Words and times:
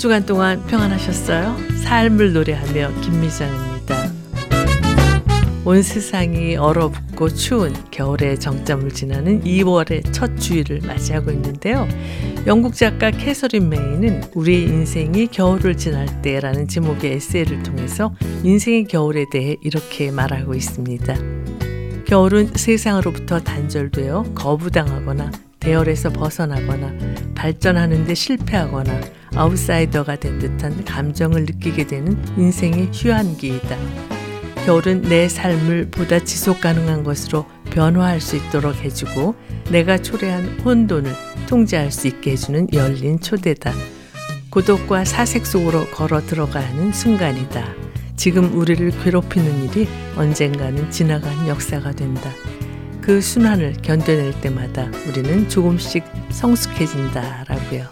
주간 0.00 0.24
동안 0.24 0.64
평안하셨어요? 0.66 1.58
삶을 1.84 2.32
노래하며 2.32 3.02
김미정입니다. 3.02 4.10
온 5.66 5.82
세상이 5.82 6.56
얼어붙고 6.56 7.28
추운 7.34 7.74
겨울의 7.90 8.40
정점을 8.40 8.88
지나는 8.92 9.44
2월의 9.44 10.10
첫 10.10 10.38
주일을 10.38 10.80
맞이하고 10.86 11.32
있는데요. 11.32 11.86
영국 12.46 12.74
작가 12.74 13.10
캐서린 13.10 13.68
메이는 13.68 14.22
우리 14.34 14.62
인생이 14.62 15.26
겨울을 15.26 15.76
지날 15.76 16.22
때라는 16.22 16.66
제목의 16.66 17.16
에세이를 17.16 17.62
통해서 17.62 18.14
인생의 18.42 18.84
겨울에 18.84 19.26
대해 19.30 19.58
이렇게 19.62 20.10
말하고 20.10 20.54
있습니다. 20.54 21.14
겨울은 22.06 22.52
세상으로부터 22.54 23.40
단절되어 23.40 24.32
거부당하거나 24.34 25.49
대열에서 25.60 26.10
벗어나거나 26.10 26.92
발전하는데 27.34 28.14
실패하거나 28.14 29.00
아웃사이더가 29.36 30.16
된 30.16 30.38
듯한 30.38 30.84
감정을 30.84 31.44
느끼게 31.44 31.86
되는 31.86 32.18
인생의 32.36 32.90
휴한기이다. 32.92 33.76
겨울은 34.66 35.02
내 35.02 35.28
삶을 35.28 35.90
보다 35.90 36.18
지속 36.18 36.60
가능한 36.60 37.04
것으로 37.04 37.46
변화할 37.70 38.20
수 38.20 38.36
있도록 38.36 38.76
해주고 38.76 39.34
내가 39.70 39.98
초래한 39.98 40.60
혼돈을 40.60 41.12
통제할 41.46 41.90
수 41.90 42.08
있게 42.08 42.32
해주는 42.32 42.68
열린 42.72 43.20
초대다. 43.20 43.72
고독과 44.50 45.04
사색 45.04 45.46
속으로 45.46 45.86
걸어 45.90 46.20
들어가야 46.20 46.68
하는 46.68 46.92
순간이다. 46.92 47.64
지금 48.16 48.54
우리를 48.58 48.90
괴롭히는 49.02 49.64
일이 49.64 49.88
언젠가는 50.16 50.90
지나간 50.90 51.48
역사가 51.48 51.92
된다. 51.92 52.30
그 53.10 53.20
순환을 53.20 53.72
견뎌낼 53.82 54.40
때마다 54.40 54.88
우리는 55.08 55.48
조금씩 55.48 56.04
성숙해진다라고요. 56.30 57.88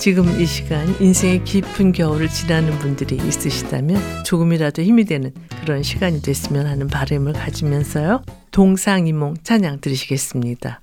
지금 0.00 0.28
이 0.40 0.46
시간 0.46 0.84
인생의 1.00 1.44
깊은 1.44 1.92
겨울을 1.92 2.28
지나는 2.28 2.76
분들이 2.80 3.14
있으시다면 3.18 4.24
조금이라도 4.24 4.82
힘이 4.82 5.04
되는 5.04 5.32
그런 5.60 5.84
시간이 5.84 6.22
됐으면 6.22 6.66
하는 6.66 6.88
바람을 6.88 7.34
가지면서요. 7.34 8.24
동상이몽 8.50 9.36
찬양 9.44 9.80
들으시겠습니다. 9.80 10.82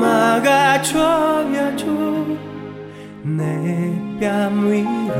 막아줘야줘 0.00 1.84
내 3.22 4.00
뺨 4.20 4.70
위로 4.70 5.16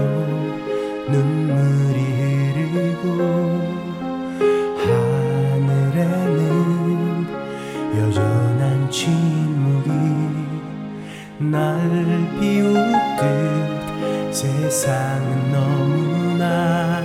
눈물이 1.10 1.98
흐르고 2.52 3.06
하늘에는 5.96 6.38
여전한 7.98 8.90
침묵이 8.90 9.88
날 11.38 11.80
비웃듯 12.38 13.24
세상은 14.34 15.50
너무나 15.50 17.00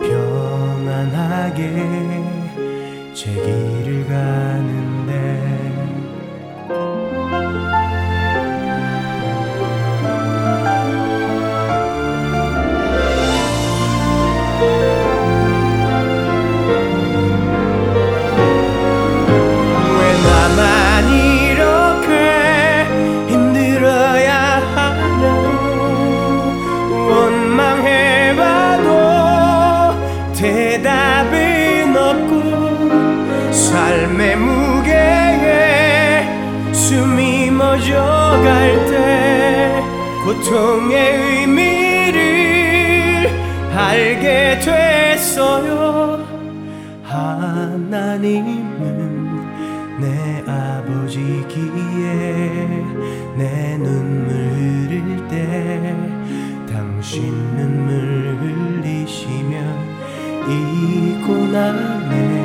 평안하게 0.00 1.60
제 3.12 3.30
길을 3.34 4.06
가 4.08 4.57
고통의 40.38 41.46
의미를 41.46 42.18
알게 43.74 44.60
됐어요. 44.60 46.24
하나님은 47.02 48.78
내 50.00 50.44
아버지기에 50.46 51.64
내 53.36 53.78
눈물 53.78 54.30
흐를 54.88 55.28
때 55.28 55.96
당신 56.72 57.34
눈물 57.56 58.38
흘리시면 58.40 59.56
이고 60.48 61.34
나네 61.48 62.37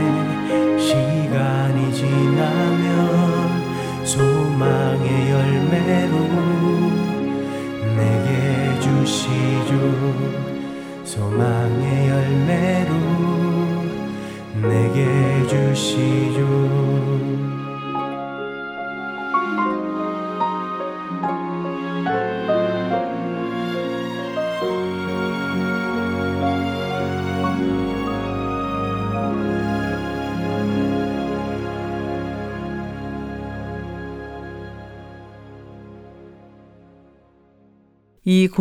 소망의 11.04 12.10
열매로 12.10 12.94
내게 14.62 15.48
주시죠. 15.48 17.13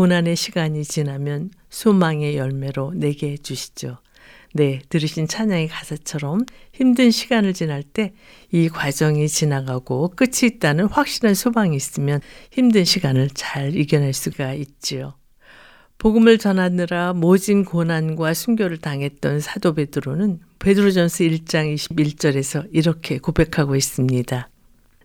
난의 0.01 0.37
시간이 0.37 0.85
지나면 0.85 1.51
소망의 1.71 2.37
열매로 2.37 2.95
내게 2.95 3.33
해주시죠. 3.33 3.99
네, 4.55 4.81
들으신 4.89 5.27
찬양의 5.29 5.69
가사처럼 5.69 6.45
힘든 6.73 7.11
시간을 7.11 7.55
지날 7.55 7.83
때 7.83 8.13
이 8.55 8.69
과정이 8.69 9.29
지나가고 9.29 10.13
끝이 10.15 10.43
있다는 10.45 10.85
확실한 10.87 11.35
소망이 11.35 11.75
있으면 11.75 12.21
힘든 12.51 12.85
시간을 12.85 13.31
잘 13.33 13.75
이겨낼 13.75 14.13
수가 14.13 14.53
있지요. 14.53 15.15
복음을 15.97 16.37
전하느라 16.37 17.15
모진 17.15 17.65
고난과 17.65 18.35
순교를 18.35 18.77
당했던 18.77 19.41
사도 19.41 19.73
베드로는 19.73 20.41
베드로전서 20.59 21.25
1장 21.25 21.75
21절에서 21.75 22.69
이렇게 22.73 23.19
고백하고 23.19 23.75
있습니다. 23.75 24.49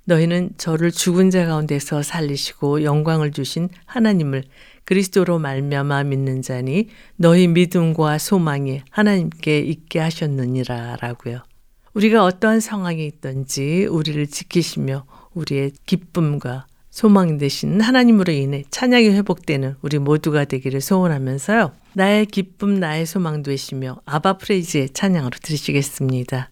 너희는 0.04 0.52
저를 0.58 0.92
죽은 0.92 1.30
자 1.30 1.46
가운데서 1.46 2.04
살리시고 2.04 2.84
영광을 2.84 3.32
주신 3.32 3.70
하나님을 3.86 4.44
그리스도로 4.88 5.38
말미암아 5.38 6.06
믿는 6.06 6.42
자니 6.42 6.88
너희 7.18 7.50
믿음과 7.50 8.20
소망이 8.20 8.84
하나님께 8.90 9.60
있게 9.60 10.00
하셨느니라라고요. 10.00 11.42
우리가 11.94 12.24
어떠한 12.24 12.62
상황이 12.62 13.06
있든지 13.06 13.88
우리를 13.90 14.26
지키시며 14.28 15.06
우리의 15.34 15.74
기쁨과 15.86 16.68
소망 16.90 17.38
되신 17.38 17.82
하나님으로 17.82 18.32
인해 18.32 18.64
찬양이 18.70 19.10
회복되는 19.10 19.76
우리 19.82 20.00
모두가 20.00 20.46
되기를 20.46 20.80
소원하면서요. 20.80 21.74
나의 21.94 22.26
기쁨 22.26 22.80
나의 22.80 23.06
소망 23.06 23.44
되시며 23.44 24.00
아바 24.06 24.38
프레이즈의 24.38 24.92
찬양으로 24.92 25.38
들으시겠습니다. 25.44 26.52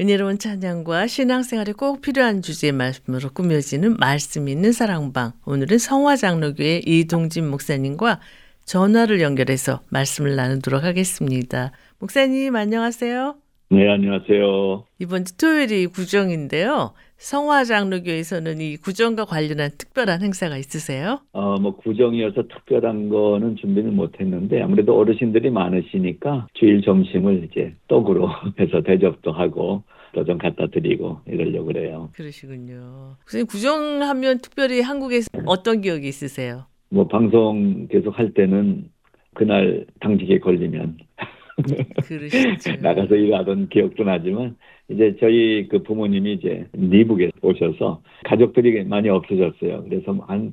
은혜로운 0.00 0.38
찬양과 0.38 1.08
신앙생활에 1.08 1.72
꼭 1.72 2.00
필요한 2.00 2.40
주제의 2.40 2.70
말씀으로 2.72 3.30
꾸며지는 3.30 3.96
말씀 3.96 4.48
있는 4.48 4.70
사랑방. 4.70 5.32
오늘은 5.44 5.78
성화장로교회 5.78 6.82
이동진 6.86 7.50
목사님과 7.50 8.20
전화를 8.64 9.20
연결해서 9.20 9.80
말씀을 9.88 10.36
나누도록 10.36 10.84
하겠습니다. 10.84 11.72
목사님 11.98 12.54
안녕하세요. 12.54 13.34
네, 13.70 13.88
안녕하세요. 13.90 14.84
이번 15.00 15.24
주 15.24 15.36
토요일이 15.36 15.88
구정인데요. 15.88 16.94
성화 17.18 17.64
장로교에서는 17.64 18.60
이 18.60 18.76
구정과 18.76 19.24
관련한 19.24 19.70
특별한 19.76 20.22
행사가 20.22 20.56
있으세요? 20.56 21.20
어, 21.32 21.58
뭐 21.58 21.76
구정이어서 21.76 22.44
특별한 22.44 23.08
거는 23.08 23.56
준비는 23.56 23.94
못했는데 23.96 24.62
아무래도 24.62 24.96
어르신들이 24.96 25.50
많으시니까 25.50 26.46
주일 26.54 26.80
점심을 26.82 27.48
이제 27.50 27.74
떡으로 27.88 28.28
해서 28.60 28.82
대접도 28.82 29.32
하고 29.32 29.82
또좀 30.14 30.38
갖다 30.38 30.68
드리고 30.68 31.18
이러려고 31.26 31.66
그래요. 31.66 32.08
그러시군요. 32.14 33.16
선생님 33.26 33.46
구정하면 33.48 34.38
특별히 34.38 34.80
한국에서 34.80 35.28
어떤 35.44 35.80
기억이 35.80 36.06
있으세요? 36.08 36.66
뭐 36.88 37.08
방송 37.08 37.88
계속 37.88 38.16
할 38.16 38.32
때는 38.32 38.90
그날 39.34 39.84
당직에 40.00 40.38
걸리면 40.38 40.98
나가서 42.80 43.16
일하던 43.16 43.68
기억도 43.68 44.04
나지만 44.04 44.56
이제 44.90 45.14
저희 45.20 45.68
그 45.68 45.82
부모님이 45.82 46.34
이제 46.34 46.64
미국에 46.72 47.30
오셔서 47.42 48.00
가족들이 48.24 48.84
많이 48.84 49.08
없어졌어요. 49.08 49.84
그래서 49.88 50.12
한 50.26 50.52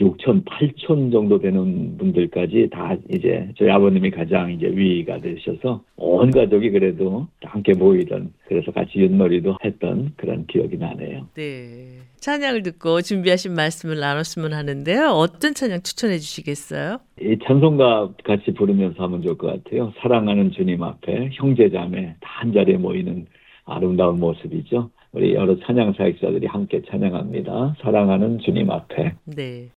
6천, 0.00 0.44
8천 0.44 1.10
정도 1.10 1.38
되는 1.38 1.96
분들까지 1.96 2.68
다 2.70 2.94
이제 3.10 3.48
저희 3.56 3.70
아버님이 3.70 4.10
가장 4.10 4.52
이제 4.52 4.66
위가 4.66 5.20
되셔서 5.20 5.82
온 5.96 6.30
가족이 6.30 6.68
그래도 6.70 7.26
함께 7.42 7.72
모이던 7.72 8.34
그래서 8.46 8.72
같이 8.72 8.98
윷놀이도 8.98 9.56
했던 9.64 10.12
그런 10.16 10.46
기억이 10.48 10.76
나네요. 10.76 11.28
네. 11.34 12.00
찬양을 12.20 12.62
듣고 12.64 13.00
준비하신 13.00 13.54
말씀을 13.54 13.98
나눴으면 13.98 14.52
하는데요. 14.52 15.06
어떤 15.12 15.54
찬양 15.54 15.80
추천해 15.82 16.18
주시겠어요? 16.18 16.98
이 17.22 17.38
찬송가 17.46 18.10
같이 18.24 18.52
부르면서 18.52 19.02
하면 19.04 19.22
좋을 19.22 19.38
것 19.38 19.46
같아요. 19.46 19.94
사랑하는 20.02 20.50
주님 20.50 20.82
앞에 20.82 21.30
형제자매 21.32 22.16
다 22.20 22.36
한 22.36 22.52
자리에 22.52 22.76
모이는 22.76 23.26
아름다운 23.66 24.18
모습이죠. 24.18 24.90
우리 25.12 25.34
여러 25.34 25.58
찬양 25.58 25.94
사역자들이 25.94 26.46
함께 26.46 26.82
찬양합니다. 26.88 27.76
사랑하는 27.82 28.38
주님 28.38 28.70
앞에. 28.70 29.14
네. 29.24 29.70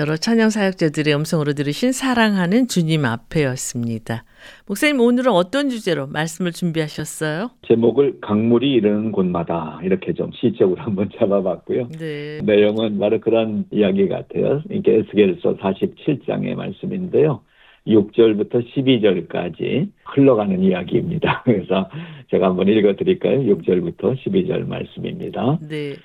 여러 0.00 0.16
찬양 0.16 0.48
사역자들의 0.48 1.14
음성으로 1.14 1.52
들으신 1.52 1.92
사랑하는 1.92 2.68
주님 2.68 3.04
앞에였습니다. 3.04 4.24
목사님 4.66 4.98
오늘은 4.98 5.30
어떤 5.30 5.68
주제로 5.68 6.06
말씀을 6.06 6.52
준비하셨어요? 6.52 7.50
제목을 7.68 8.20
강물이 8.22 8.72
이르는 8.72 9.12
곳마다 9.12 9.78
이렇게 9.82 10.14
좀 10.14 10.30
시적으로 10.32 10.80
한번 10.80 11.10
잡아봤고요. 11.20 11.88
네. 11.98 12.40
내용은 12.42 12.98
바로 12.98 13.20
그런 13.20 13.66
이야기 13.70 14.08
같아요. 14.08 14.62
이게 14.70 15.00
에스겔서 15.00 15.58
47장의 15.58 16.54
말씀인데요. 16.54 17.42
6절부터 17.86 18.64
12절까지 18.72 19.90
흘러가는 20.06 20.62
이야기입니다. 20.62 21.42
그래서 21.44 21.90
제가 22.30 22.46
한번 22.46 22.68
읽어드릴까요? 22.68 23.40
6절부터 23.54 24.16
12절 24.16 24.66
말씀입니다. 24.66 25.58
네. 25.68 25.96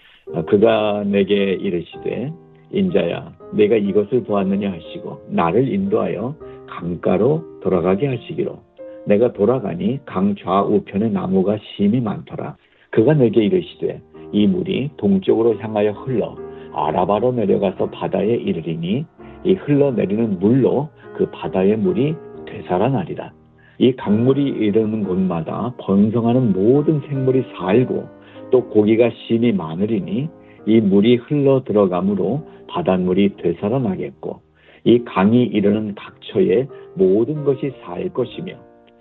그가 0.48 1.04
내게 1.06 1.54
이르시되 1.54 2.34
인자야 2.76 3.32
내가 3.54 3.78
이것을 3.78 4.24
보았느냐 4.26 4.72
하시고 4.72 5.22
나를 5.30 5.68
인도하여 5.74 6.36
강가로 6.68 7.62
돌아가게 7.62 8.08
하시기로. 8.08 8.60
내가 9.08 9.32
돌아가니 9.34 10.00
강 10.06 10.36
좌우편에 10.36 11.10
나무가 11.10 11.58
심이 11.76 12.02
많더라. 12.02 12.58
그가 12.92 13.14
내게 13.14 13.44
이르시되 13.46 14.02
이 14.32 14.48
물이 14.48 14.92
동쪽으로 14.98 15.58
향하여 15.60 15.92
흘러 15.92 16.36
아라바로 16.74 17.32
내려가서 17.32 17.90
바다에 17.92 18.36
이르리니 18.36 19.06
이 19.46 19.54
흘러내리는 19.54 20.40
물로 20.40 20.90
그 21.16 21.30
바다의 21.32 21.78
물이 21.78 22.16
되살아나리라. 22.46 23.32
이 23.78 23.96
강물이 23.96 24.44
이르는 24.44 25.04
곳마다 25.04 25.74
번성하는 25.78 26.54
모든 26.54 27.02
생물이 27.08 27.44
살고 27.58 28.08
또 28.52 28.70
고기가 28.70 29.10
심이 29.28 29.52
많으리니 29.52 30.30
이 30.66 30.80
물이 30.82 31.16
흘러 31.16 31.64
들어가므로 31.64 32.48
바닷물이 32.68 33.38
되살아나겠고 33.38 34.42
이 34.86 35.04
강이 35.06 35.44
이르는 35.44 35.96
각처에 35.96 36.68
모든 36.96 37.44
것이 37.44 37.72
살 37.84 38.10
것이며 38.10 38.56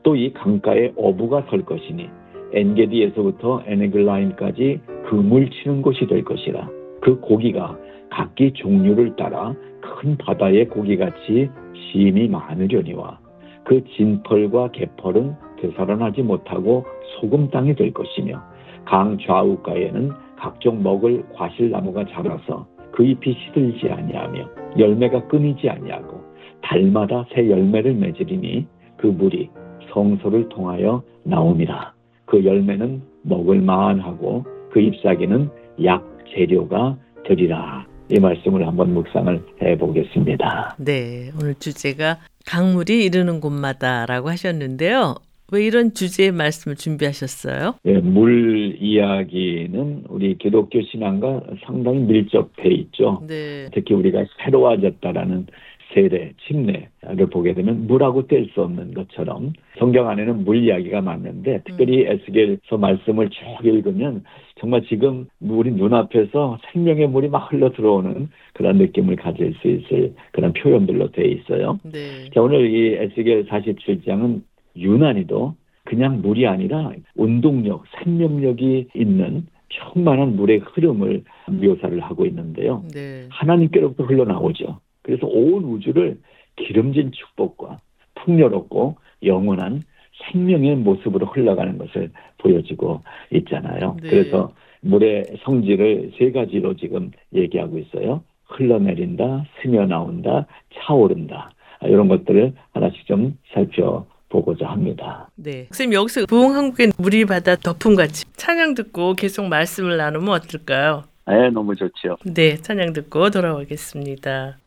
또 0.04 0.14
이 0.14 0.32
강가에 0.32 0.92
어부가 0.96 1.46
설 1.48 1.64
것이니 1.64 2.08
엔게디에서부터 2.52 3.62
에네글라인까지 3.66 4.80
그물 5.08 5.50
치는 5.50 5.82
곳이 5.82 6.06
될 6.06 6.22
것이라. 6.22 6.68
그 7.00 7.18
고기가 7.20 7.76
각기 8.10 8.52
종류를 8.52 9.16
따라 9.16 9.54
큰 9.80 10.16
바다의 10.16 10.68
고기같이 10.68 11.50
심이 11.74 12.28
많으려니와 12.28 13.18
그 13.64 13.82
진펄과 13.96 14.70
개펄은 14.72 15.34
되살아나지 15.60 16.22
못하고 16.22 16.84
소금 17.16 17.50
땅이 17.50 17.74
될 17.74 17.92
것이며 17.92 18.40
강 18.84 19.18
좌우가에는 19.18 20.12
각종 20.44 20.82
먹을 20.82 21.24
과실나무가 21.32 22.04
자라서 22.04 22.66
그 22.92 23.02
잎이 23.02 23.34
시들지 23.34 23.88
아니하며 23.88 24.46
열매가 24.78 25.28
끊이지 25.28 25.70
아니하고 25.70 26.22
달마다 26.62 27.24
새 27.34 27.48
열매를 27.48 27.94
맺으리니 27.94 28.66
그 28.98 29.06
물이 29.06 29.48
성소를 29.90 30.50
통하여 30.50 31.02
나옵니다. 31.22 31.94
그 32.26 32.44
열매는 32.44 33.02
먹을 33.22 33.62
만하고 33.62 34.44
그 34.70 34.80
잎사귀는 34.80 35.48
약 35.84 36.04
재료가 36.34 36.98
되리라. 37.26 37.86
이 38.10 38.20
말씀을 38.20 38.66
한번 38.66 38.92
묵상을 38.92 39.42
해 39.62 39.78
보겠습니다. 39.78 40.76
네, 40.78 41.30
오늘 41.40 41.54
주제가 41.54 42.18
강물이 42.46 43.02
이르는 43.06 43.40
곳마다라고 43.40 44.28
하셨는데요. 44.28 45.14
왜 45.52 45.64
이런 45.64 45.92
주제의 45.92 46.32
말씀을 46.32 46.76
준비하셨어요? 46.76 47.74
네, 47.82 48.00
물 48.00 48.76
이야기는 48.80 50.04
우리 50.08 50.36
기독교 50.38 50.80
신앙과 50.82 51.42
상당히 51.64 52.00
밀접해 52.00 52.68
있죠. 52.70 53.22
네. 53.26 53.68
특히 53.72 53.94
우리가 53.94 54.24
새로워졌다라는 54.42 55.46
세례, 55.94 56.32
침례를 56.46 57.26
보게 57.30 57.54
되면 57.54 57.86
물하고 57.86 58.26
뗄 58.26 58.48
수 58.52 58.62
없는 58.62 58.94
것처럼 58.94 59.52
성경 59.78 60.08
안에는 60.08 60.44
물 60.44 60.64
이야기가 60.64 61.00
많은데 61.00 61.62
특별히 61.64 62.04
음. 62.04 62.12
에스겔서 62.12 62.78
말씀을 62.78 63.30
쭉 63.30 63.64
읽으면 63.64 64.24
정말 64.58 64.82
지금 64.88 65.26
우리 65.40 65.70
눈앞에서 65.70 66.58
생명의 66.72 67.08
물이 67.08 67.28
막 67.28 67.52
흘러 67.52 67.70
들어오는 67.72 68.28
그런 68.54 68.78
느낌을 68.78 69.16
가질 69.16 69.54
수 69.60 69.68
있을 69.68 70.14
그런 70.32 70.52
표현들로 70.52 71.12
되어 71.12 71.26
있어요. 71.26 71.78
네. 71.84 72.28
자, 72.34 72.42
오늘 72.42 72.70
이 72.70 72.94
에스겔 72.94 73.46
47장은 73.46 74.42
유난히도 74.76 75.54
그냥 75.84 76.22
물이 76.22 76.46
아니라 76.46 76.92
운동력, 77.14 77.84
생명력이 78.02 78.88
있는 78.94 79.46
충만한 79.68 80.36
물의 80.36 80.58
흐름을 80.58 81.24
묘사를 81.50 81.98
하고 82.00 82.26
있는데요. 82.26 82.84
네. 82.92 83.26
하나님께로부터 83.30 84.04
흘러나오죠. 84.04 84.78
그래서 85.02 85.26
온 85.26 85.64
우주를 85.64 86.18
기름진 86.56 87.12
축복과 87.12 87.80
풍요롭고 88.14 88.96
영원한 89.24 89.82
생명의 90.30 90.76
모습으로 90.76 91.26
흘러가는 91.26 91.76
것을 91.76 92.10
보여주고 92.38 93.02
있잖아요. 93.32 93.96
네. 94.02 94.08
그래서 94.08 94.52
물의 94.80 95.38
성질을 95.42 96.12
세 96.18 96.30
가지로 96.30 96.76
지금 96.76 97.10
얘기하고 97.34 97.78
있어요. 97.78 98.22
흘러내린다, 98.44 99.46
스며 99.60 99.86
나온다, 99.86 100.46
차오른다. 100.74 101.50
이런 101.82 102.08
것들을 102.08 102.52
하나씩 102.72 103.06
좀 103.06 103.36
살펴 103.52 104.06
보고자 104.34 104.66
합니다. 104.66 105.28
네. 105.36 105.66
선생님 105.70 105.94
여기서 105.94 106.26
부흥 106.26 106.56
한국의 106.56 106.92
물이 106.98 107.24
바다 107.26 107.54
덮음같이 107.54 108.24
찬양 108.36 108.74
듣고 108.74 109.14
계속 109.14 109.46
말씀을 109.46 109.96
나누면 109.96 110.28
어떨까요? 110.28 111.04
네, 111.26 111.50
너무 111.50 111.76
좋죠. 111.76 112.16
네, 112.24 112.56
찬양 112.56 112.92
듣고 112.94 113.30
돌아오겠습니다. 113.30 114.58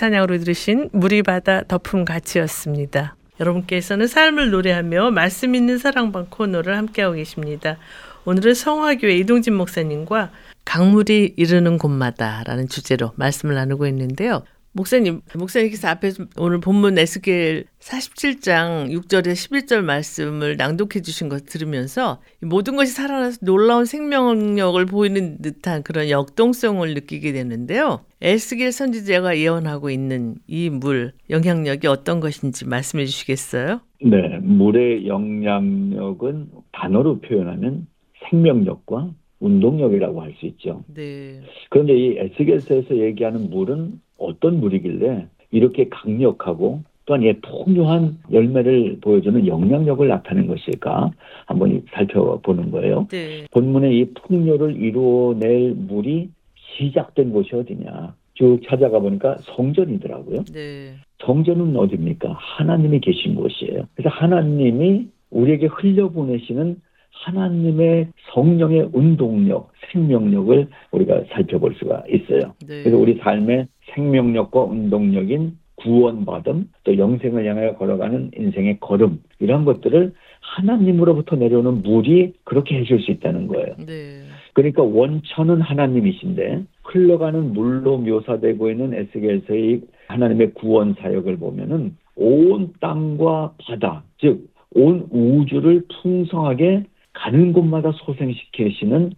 찬양으로 0.00 0.38
들으신 0.38 0.88
물이 0.92 1.22
바다 1.22 1.62
덮음 1.64 2.06
같이였습니다. 2.06 3.16
여러분께서는 3.38 4.06
삶을 4.06 4.50
노래하며 4.50 5.10
말씀 5.10 5.54
있는 5.54 5.76
사랑방 5.76 6.26
코너를 6.30 6.74
함께하고 6.78 7.16
계십니다. 7.16 7.76
오늘은 8.24 8.54
성화교회 8.54 9.14
이동진 9.18 9.52
목사님과 9.54 10.30
강물이 10.64 11.34
이르는 11.36 11.76
곳마다라는 11.76 12.68
주제로 12.68 13.12
말씀을 13.16 13.54
나누고 13.54 13.86
있는데요. 13.88 14.42
목사님, 14.72 15.22
목사님께서 15.36 15.88
앞에 15.88 16.12
오늘 16.38 16.60
본문 16.60 16.96
에스겔 16.96 17.64
47장 17.80 18.90
6절에 18.92 19.32
11절 19.32 19.82
말씀을 19.82 20.56
낭독해 20.56 21.02
주신 21.02 21.28
것 21.28 21.44
들으면서 21.44 22.20
모든 22.40 22.76
것이 22.76 22.92
살아나서 22.92 23.38
놀라운 23.44 23.84
생명력을 23.84 24.84
보이는 24.86 25.38
듯한 25.42 25.82
그런 25.82 26.08
역동성을 26.08 26.86
느끼게 26.94 27.32
되는데요. 27.32 28.00
에스겔 28.22 28.70
선지자가 28.70 29.38
예언하고 29.38 29.90
있는 29.90 30.36
이 30.46 30.70
물 30.70 31.12
영향력이 31.30 31.88
어떤 31.88 32.20
것인지 32.20 32.66
말씀해 32.66 33.06
주시겠어요? 33.06 33.80
네, 34.02 34.38
물의 34.40 35.06
영향력은 35.08 36.48
단어로 36.72 37.20
표현하면 37.20 37.86
생명력과 38.30 39.10
운동력이라고 39.40 40.20
할 40.22 40.34
수 40.38 40.46
있죠. 40.46 40.84
네. 40.94 41.40
그런데 41.70 41.94
이 41.96 42.16
에스겔서에서 42.18 42.96
얘기하는 42.98 43.50
물은 43.50 44.00
어떤 44.20 44.60
물이길래 44.60 45.26
이렇게 45.50 45.88
강력하고 45.88 46.82
또한 47.06 47.24
예, 47.24 47.32
풍요한 47.40 48.18
열매를 48.30 48.98
보여주는 49.00 49.44
영향력을 49.44 50.06
나타낸 50.06 50.46
것일까 50.46 51.10
한번 51.46 51.82
살펴보는 51.92 52.70
거예요. 52.70 53.08
네. 53.10 53.46
본문의 53.50 53.98
이 53.98 54.14
풍요를 54.14 54.76
이루어낼 54.76 55.74
물이 55.74 56.30
시작된 56.54 57.32
곳이 57.32 57.56
어디냐 57.56 58.14
쭉 58.34 58.60
찾아가 58.64 59.00
보니까 59.00 59.36
성전이더라고요. 59.40 60.44
네. 60.52 60.94
성전은 61.24 61.76
어디입니까? 61.76 62.32
하나님이 62.32 63.00
계신 63.00 63.34
곳이에요. 63.34 63.88
그래서 63.94 64.08
하나님이 64.08 65.08
우리에게 65.30 65.66
흘려보내시는 65.66 66.76
하나님의 67.10 68.08
성령의 68.32 68.90
운동력, 68.92 69.72
생명력을 69.92 70.68
우리가 70.92 71.24
살펴볼 71.32 71.74
수가 71.74 72.04
있어요. 72.08 72.54
네. 72.66 72.82
그래서 72.82 72.96
우리 72.96 73.18
삶의 73.18 73.66
생명력과 73.94 74.64
운동력인 74.64 75.58
구원받음, 75.76 76.70
또 76.84 76.98
영생을 76.98 77.46
향하여 77.46 77.76
걸어가는 77.76 78.32
인생의 78.36 78.80
걸음, 78.80 79.22
이런 79.38 79.64
것들을 79.64 80.12
하나님으로부터 80.40 81.36
내려오는 81.36 81.82
물이 81.82 82.34
그렇게 82.44 82.78
해줄 82.78 83.00
수 83.00 83.10
있다는 83.10 83.46
거예요. 83.46 83.76
네. 83.86 84.20
그러니까 84.52 84.82
원천은 84.82 85.60
하나님이신데 85.62 86.64
흘러가는 86.84 87.52
물로 87.52 87.98
묘사되고 87.98 88.70
있는 88.70 88.92
에스겔서의 88.94 89.82
하나님의 90.08 90.54
구원 90.54 90.94
사역을 90.94 91.38
보면은 91.38 91.96
온 92.16 92.72
땅과 92.80 93.54
바다, 93.58 94.02
즉 94.18 94.50
온 94.72 95.06
우주를 95.10 95.84
풍성하게 96.02 96.84
가는 97.12 97.52
곳마다 97.52 97.92
소생시키시는 97.92 99.12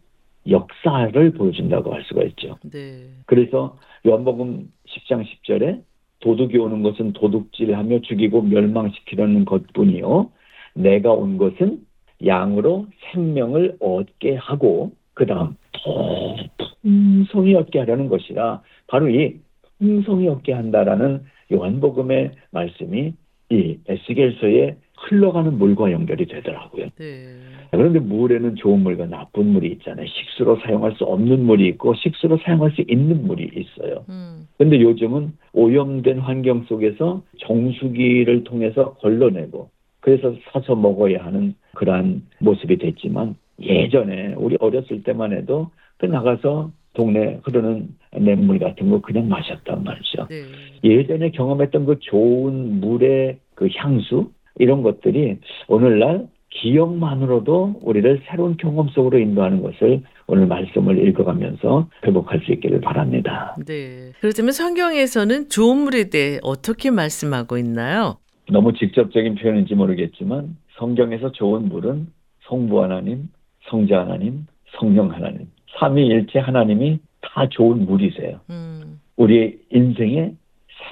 역사를 0.49 1.31
보여준다고 1.33 1.95
할 1.95 2.05
수가 2.05 2.23
있죠. 2.25 2.59
네. 2.71 3.09
그래서 3.27 3.79
요한복음 4.07 4.71
10장 4.89 5.25
10절에 5.25 5.83
도둑이 6.21 6.57
오는 6.59 6.83
것은 6.83 7.13
도둑질하며 7.13 8.01
죽이고 8.01 8.43
멸망시키려는 8.43 9.45
것뿐이요. 9.45 10.31
내가 10.75 11.13
온 11.13 11.37
것은 11.37 11.81
양으로 12.25 12.87
생명을 13.13 13.77
얻게 13.81 14.37
하고 14.37 14.93
그 15.15 15.27
다음 15.27 15.57
더 15.73 16.37
풍성히 16.83 17.55
얻게 17.55 17.81
하려는 17.81 18.09
것이라 18.09 18.63
바로 18.87 19.09
이 19.09 19.41
풍성히 19.79 20.29
얻게 20.29 20.53
한다라는 20.53 21.25
요한복음의 21.53 22.33
말씀이 22.51 23.13
이 23.51 23.79
에스겔서의 23.87 24.77
흘러가는 25.03 25.59
물과 25.59 25.93
연결이 25.93 26.27
되더라고요. 26.27 26.87
네. 26.99 27.25
그런데 27.71 27.99
물에는 27.99 28.57
좋은 28.57 28.81
물과 28.81 29.07
나쁜 29.07 29.47
물이 29.47 29.69
있잖아요. 29.73 30.07
식수로 30.07 30.59
사용할 30.65 30.93
수 30.97 31.05
없는 31.05 31.45
물이 31.45 31.67
있고 31.69 31.95
식수로 31.95 32.39
사용할 32.45 32.71
수 32.73 32.83
있는 32.87 33.27
물이 33.27 33.51
있어요. 33.57 34.05
음. 34.09 34.47
그런데 34.59 34.81
요즘은 34.81 35.33
오염된 35.53 36.19
환경 36.19 36.65
속에서 36.65 37.23
정수기를 37.39 38.45
통해서 38.45 38.95
걸러내고 38.95 39.71
그래서 40.01 40.35
사서 40.51 40.75
먹어야 40.75 41.25
하는 41.25 41.55
그러한 41.75 42.23
모습이 42.41 42.77
됐지만 42.79 43.37
예전에 43.61 44.35
우리 44.37 44.57
어렸을 44.61 45.03
때만 45.03 45.33
해도 45.33 45.71
그 45.99 46.07
나가서 46.07 46.71
동네 46.95 47.41
흐르는 47.45 47.89
냇물 48.19 48.59
같은 48.59 48.91
거 48.91 49.01
그냥 49.01 49.29
마셨단 49.29 49.83
말이죠. 49.83 50.27
네. 50.29 50.43
예전에 50.85 51.31
경험했던 51.31 51.87
그 51.87 51.99
좋은 52.01 52.81
물의 52.81 53.39
그 53.55 53.69
향수 53.77 54.31
이런 54.57 54.83
것들이 54.83 55.39
오늘날 55.69 56.27
기억만으로도 56.51 57.81
우리를 57.83 58.23
새로운 58.27 58.57
경험 58.57 58.89
속으로 58.89 59.19
인도하는 59.19 59.63
것을 59.63 60.03
오늘 60.27 60.47
말씀을 60.47 61.07
읽어가면서 61.09 61.89
회복할 62.07 62.41
수 62.45 62.53
있기를 62.53 62.81
바랍니다. 62.81 63.57
네. 63.67 64.13
그렇다면 64.21 64.53
성경에서는 64.53 65.49
좋은 65.49 65.79
물에 65.79 66.11
대해 66.11 66.39
어떻게 66.43 66.91
말씀하고 66.91 67.57
있나요? 67.57 68.17
너무 68.51 68.73
직접적인 68.75 69.37
표현인지 69.37 69.75
모르겠지만 69.75 70.57
성경에서 70.79 71.33
좋은 71.33 71.69
물은 71.69 72.09
성부 72.49 72.83
하나님, 72.83 73.29
성자 73.69 74.01
하나님, 74.01 74.47
성령 74.79 75.11
하나님, 75.11 75.47
삼위일체 75.79 76.39
하나님이 76.39 76.99
다 77.23 77.49
좋은 77.49 77.87
물이세요. 77.87 78.41
음. 78.51 79.01
우리의 79.17 79.59
인생에 79.71 80.33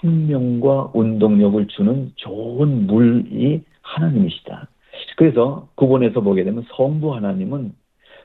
생명과 0.00 0.90
운동력을 0.94 1.66
주는 1.68 2.12
좋은 2.16 2.86
물이 2.86 3.62
하나님이시다. 3.82 4.68
그래서 5.16 5.68
구본에서 5.74 6.20
보게 6.20 6.44
되면 6.44 6.64
성부 6.76 7.14
하나님은 7.14 7.72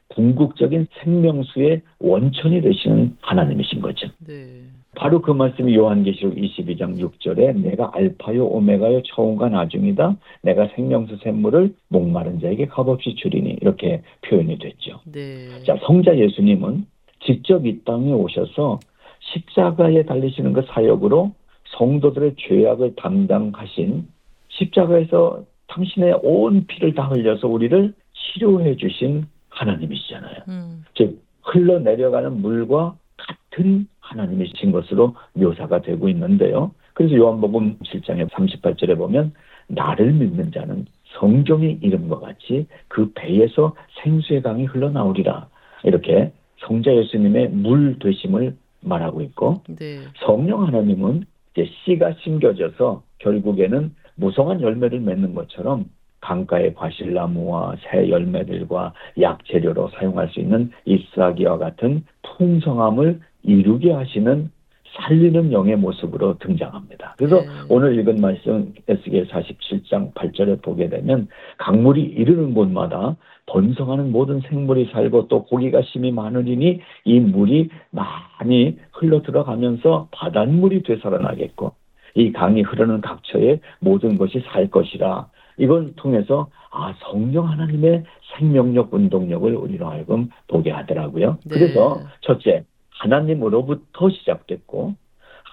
궁극적인 0.09 0.87
생명수의 1.03 1.81
원천이 1.99 2.61
되시는 2.61 3.17
하나님이신 3.21 3.81
거죠. 3.81 4.07
네. 4.25 4.61
바로 4.95 5.21
그 5.21 5.31
말씀이 5.31 5.75
요한계시록 5.75 6.35
22장 6.35 6.97
6절에 6.97 7.59
내가 7.59 7.91
알파요 7.93 8.45
오메가요 8.45 9.01
처음과 9.03 9.49
나중이다. 9.49 10.15
내가 10.41 10.69
생명수 10.75 11.17
샘물을 11.17 11.73
목마른 11.89 12.39
자에게 12.39 12.67
값없이 12.67 13.15
주리니 13.15 13.57
이렇게 13.61 14.01
표현이 14.21 14.57
됐죠. 14.59 15.01
네. 15.11 15.49
자 15.65 15.77
성자 15.85 16.17
예수님은 16.17 16.85
직접 17.25 17.65
이 17.65 17.83
땅에 17.83 18.13
오셔서 18.13 18.79
십자가에 19.19 20.03
달리시는 20.03 20.53
그 20.53 20.61
사역으로 20.69 21.33
성도들의 21.77 22.35
죄악을 22.37 22.95
담당하신 22.95 24.07
십자가에서 24.49 25.43
당신의 25.67 26.19
온 26.23 26.65
피를 26.67 26.93
다 26.93 27.07
흘려서 27.07 27.47
우리를 27.47 27.93
치료해 28.13 28.75
주신 28.77 29.25
하나님이시잖아요. 29.49 30.35
음. 30.47 30.85
즉 30.95 31.21
흘러내려가는 31.43 32.41
물과 32.41 32.95
같은 33.17 33.87
하나님이신 33.99 34.71
것으로 34.71 35.15
묘사가 35.33 35.81
되고 35.81 36.09
있는데요. 36.09 36.71
그래서 36.93 37.15
요한복음 37.15 37.77
7장의 37.79 38.29
38절에 38.29 38.97
보면 38.97 39.33
나를 39.67 40.13
믿는 40.13 40.51
자는 40.51 40.85
성경의 41.19 41.79
이름과 41.81 42.19
같이 42.19 42.67
그 42.87 43.11
배에서 43.13 43.75
생수의 44.03 44.41
강이 44.41 44.65
흘러나오리라. 44.65 45.47
이렇게 45.83 46.31
성자 46.59 46.93
예수님의 46.95 47.49
물 47.49 47.99
되심을 47.99 48.55
말하고 48.81 49.21
있고 49.21 49.61
네. 49.67 49.99
성령 50.25 50.65
하나님은 50.65 51.25
이제 51.55 51.69
씨가 51.85 52.13
심겨져서 52.19 53.03
결국에는 53.19 53.95
무성한 54.15 54.61
열매를 54.61 54.99
맺는 54.99 55.33
것처럼 55.33 55.85
강가의 56.19 56.73
과실나무와 56.73 57.75
새 57.79 58.09
열매들과 58.09 58.93
약재료로 59.19 59.89
사용할 59.89 60.29
수 60.29 60.39
있는 60.39 60.71
잎사귀와 60.85 61.57
같은 61.57 62.03
풍성함을 62.37 63.21
이루게 63.43 63.91
하시는 63.91 64.51
살리는 64.95 65.51
영의 65.51 65.75
모습으로 65.75 66.37
등장합니다. 66.39 67.15
그래서 67.17 67.41
네. 67.41 67.47
오늘 67.69 67.99
읽은 67.99 68.21
말씀 68.21 68.73
에스겔 68.87 69.27
47장 69.27 70.13
8절에 70.13 70.61
보게 70.61 70.89
되면 70.89 71.27
강물이 71.57 72.01
이르는 72.01 72.53
곳마다 72.53 73.15
번성하는 73.47 74.11
모든 74.11 74.41
생물이 74.41 74.89
살고 74.91 75.27
또 75.27 75.45
고기가 75.45 75.81
심이 75.83 76.11
많으리니 76.11 76.81
이 77.03 77.19
물이 77.19 77.69
많이 77.91 78.77
흘러 78.91 79.21
들어가면서 79.21 80.07
바닷물이 80.11 80.83
되살아나겠고 80.83 81.73
이 82.15 82.31
강이 82.31 82.61
흐르는 82.61 83.01
각처에 83.01 83.59
모든 83.79 84.17
것이 84.17 84.41
살 84.47 84.69
것이라 84.69 85.27
이걸 85.57 85.93
통해서 85.95 86.49
아 86.71 86.93
성령 86.99 87.49
하나님의 87.49 88.03
생명력 88.37 88.93
운동력을 88.93 89.53
우리로 89.55 89.87
하여금 89.87 90.29
보게 90.47 90.71
하더라고요. 90.71 91.37
네. 91.45 91.59
그래서 91.59 91.99
첫째 92.21 92.63
하나님으로부터 92.99 94.09
시작됐고 94.09 94.95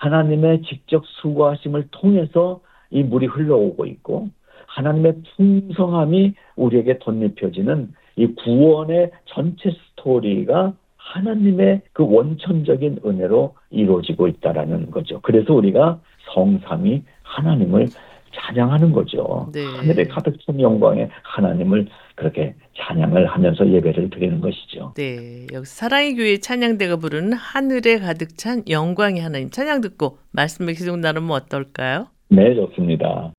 하나님의 0.00 0.62
직접 0.62 1.04
수고하심을 1.06 1.88
통해서 1.90 2.60
이 2.90 3.02
물이 3.02 3.26
흘러오고 3.26 3.86
있고 3.86 4.28
하나님의 4.66 5.22
풍성함이 5.36 6.34
우리에게 6.56 6.98
덧입혀지는 6.98 7.92
이 8.16 8.26
구원의 8.26 9.10
전체 9.26 9.70
스토리가 9.70 10.74
하나님의 10.96 11.82
그 11.92 12.06
원천적인 12.06 13.00
은혜로 13.04 13.54
이루어지고 13.70 14.28
있다라는 14.28 14.90
거죠. 14.90 15.20
그래서 15.22 15.52
우리가 15.54 16.00
성삼이 16.32 17.02
하나님을 17.22 17.88
찬양하는 18.34 18.92
거죠. 18.92 19.50
네. 19.52 19.64
하늘에 19.64 20.04
가득 20.04 20.36
찬 20.44 20.60
영광에 20.60 21.08
하나님을 21.22 21.88
그렇게 22.14 22.54
찬양을 22.76 23.26
하면서 23.26 23.68
예배를 23.68 24.10
드리는 24.10 24.40
것이죠. 24.40 24.94
네. 24.96 25.46
여기서 25.52 25.64
사랑의 25.64 26.14
교회 26.16 26.38
찬양대가 26.38 26.96
부르는 26.96 27.32
하늘에 27.32 27.98
가득 27.98 28.36
찬 28.36 28.62
영광의 28.68 29.22
하나님 29.22 29.50
찬양 29.50 29.80
듣고 29.80 30.18
말씀을 30.32 30.74
계속 30.74 30.98
나누면 30.98 31.30
어떨까요? 31.30 32.08
네, 32.28 32.54
좋습니다. 32.54 33.32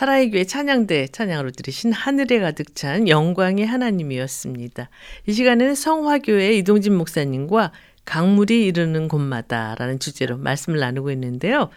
사랑의 0.00 0.46
찬양대 0.46 1.08
찬양으로 1.08 1.50
들으신 1.50 1.92
하늘에 1.92 2.40
가득 2.40 2.74
찬 2.74 3.06
영광의 3.06 3.66
하나님이었습니다. 3.66 4.88
이 5.28 5.32
시간에는 5.32 5.74
성화교회 5.74 6.54
이동진 6.54 6.94
목사님과 6.96 7.72
강물이 8.06 8.64
이르는 8.64 9.08
곳마다라는 9.08 9.98
주제로 9.98 10.38
말씀을 10.38 10.78
나누고 10.78 11.10
있는데요. 11.10 11.68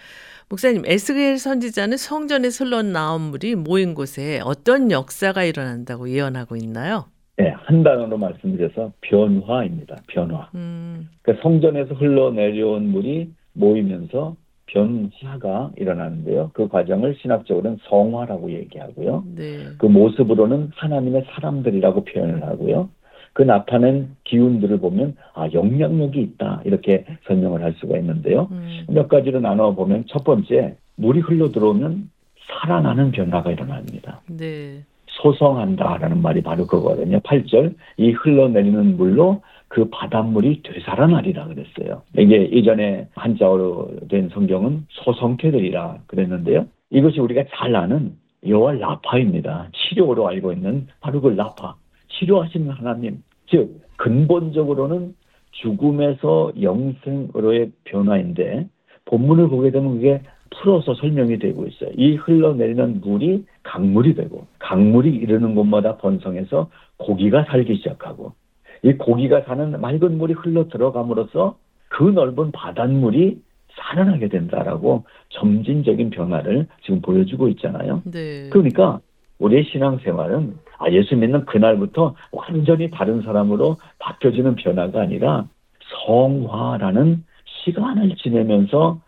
목사님, 0.47 0.83
에스겔 0.85 1.37
선지자는 1.37 1.97
성전에 1.97 2.47
흘러 2.47 2.81
나온 2.81 3.23
물이 3.23 3.55
모인 3.55 3.93
곳에 3.93 4.39
어떤 4.45 4.89
역사가 4.89 5.43
일어난다고 5.43 6.09
예언하고 6.09 6.55
있나요? 6.55 7.07
네, 7.35 7.49
한 7.49 7.83
단어로 7.83 8.17
말씀드려서 8.17 8.93
변화입니다. 9.01 9.97
변화. 10.07 10.49
음. 10.55 11.09
그러니까 11.23 11.43
성전에서 11.43 11.95
흘러내려온 11.95 12.89
물이 12.89 13.33
모이면서 13.51 14.37
변화가 14.67 15.71
일어나는데요. 15.77 16.51
그 16.53 16.67
과정을 16.67 17.15
신학적으로는 17.21 17.79
성화라고 17.83 18.51
얘기하고요. 18.51 19.23
네. 19.35 19.65
그 19.77 19.85
모습으로는 19.85 20.71
하나님의 20.75 21.25
사람들이라고 21.29 22.05
표현을 22.05 22.43
하고요. 22.43 22.89
그 23.33 23.41
나타낸 23.41 24.15
기운들을 24.25 24.79
보면 24.79 25.15
아 25.33 25.49
영향력이 25.51 26.21
있다 26.21 26.61
이렇게 26.65 27.05
설명을 27.27 27.63
할 27.63 27.73
수가 27.73 27.97
있는데요. 27.97 28.47
음. 28.51 28.85
몇 28.89 29.07
가지로 29.07 29.39
나눠 29.39 29.73
보면 29.73 30.05
첫 30.07 30.23
번째 30.23 30.75
물이 30.95 31.21
흘러 31.21 31.51
들어오면 31.51 32.09
살아나는 32.47 33.11
변화가 33.11 33.51
일어납니다. 33.51 34.21
네. 34.27 34.83
소성한다라는 35.07 36.21
말이 36.21 36.41
바로 36.41 36.65
그거거든요. 36.67 37.19
8절 37.19 37.75
이 37.97 38.11
흘러내리는 38.11 38.97
물로 38.97 39.41
그 39.73 39.89
바닷물이 39.89 40.61
되살아나리라 40.61 41.47
그랬어요. 41.47 42.03
이게 42.15 42.43
이전에 42.43 43.07
한자어로 43.15 44.07
된 44.07 44.29
성경은 44.29 44.85
소성케 44.89 45.49
되리라 45.49 45.97
그랬는데요. 46.05 46.67
이것이 46.91 47.19
우리가 47.19 47.45
잘 47.55 47.75
아는 47.75 48.13
여호와 48.47 48.73
라파입니다. 48.73 49.69
치료로 49.73 50.27
알고 50.27 50.53
있는 50.53 50.85
바로 51.01 51.21
그 51.21 51.29
라파. 51.29 51.75
치료하시는 52.09 52.69
하나님. 52.69 53.23
즉 53.47 53.81
근본적으로는 53.97 55.15
죽음에서 55.53 56.51
영생으로의 56.61 57.71
변화인데 57.85 58.67
본문을 59.05 59.47
보게 59.47 59.71
되면 59.71 59.95
그게 59.95 60.21
풀어서 60.51 60.93
설명이 60.93 61.39
되고 61.39 61.65
있어요. 61.65 61.89
이 61.97 62.13
흘러내리는 62.13 63.01
물이 63.01 63.45
강물이 63.63 64.13
되고 64.13 64.45
강물이 64.59 65.09
이르는 65.15 65.55
곳마다 65.55 65.97
번성해서 65.97 66.69
고기가 66.97 67.45
살기 67.45 67.77
시작하고 67.77 68.33
이 68.83 68.93
고기가 68.93 69.41
사는 69.41 69.79
맑은 69.79 70.17
물이 70.17 70.33
흘러 70.33 70.67
들어감으로써 70.67 71.55
그 71.89 72.03
넓은 72.03 72.51
바닷물이 72.51 73.41
살아나게 73.75 74.27
된다라고 74.27 75.05
점진적인 75.29 76.09
변화를 76.11 76.67
지금 76.83 77.01
보여주고 77.01 77.47
있잖아요. 77.49 78.01
네. 78.05 78.49
그러니까 78.49 78.99
우리의 79.39 79.63
신앙생활은 79.65 80.57
아, 80.77 80.91
예수 80.91 81.15
믿는 81.15 81.45
그날부터 81.45 82.15
완전히 82.31 82.89
다른 82.89 83.21
사람으로 83.21 83.77
바뀌어지는 83.99 84.55
변화가 84.55 85.01
아니라 85.01 85.47
성화라는 86.05 87.23
시간을 87.45 88.15
지내면서 88.17 88.99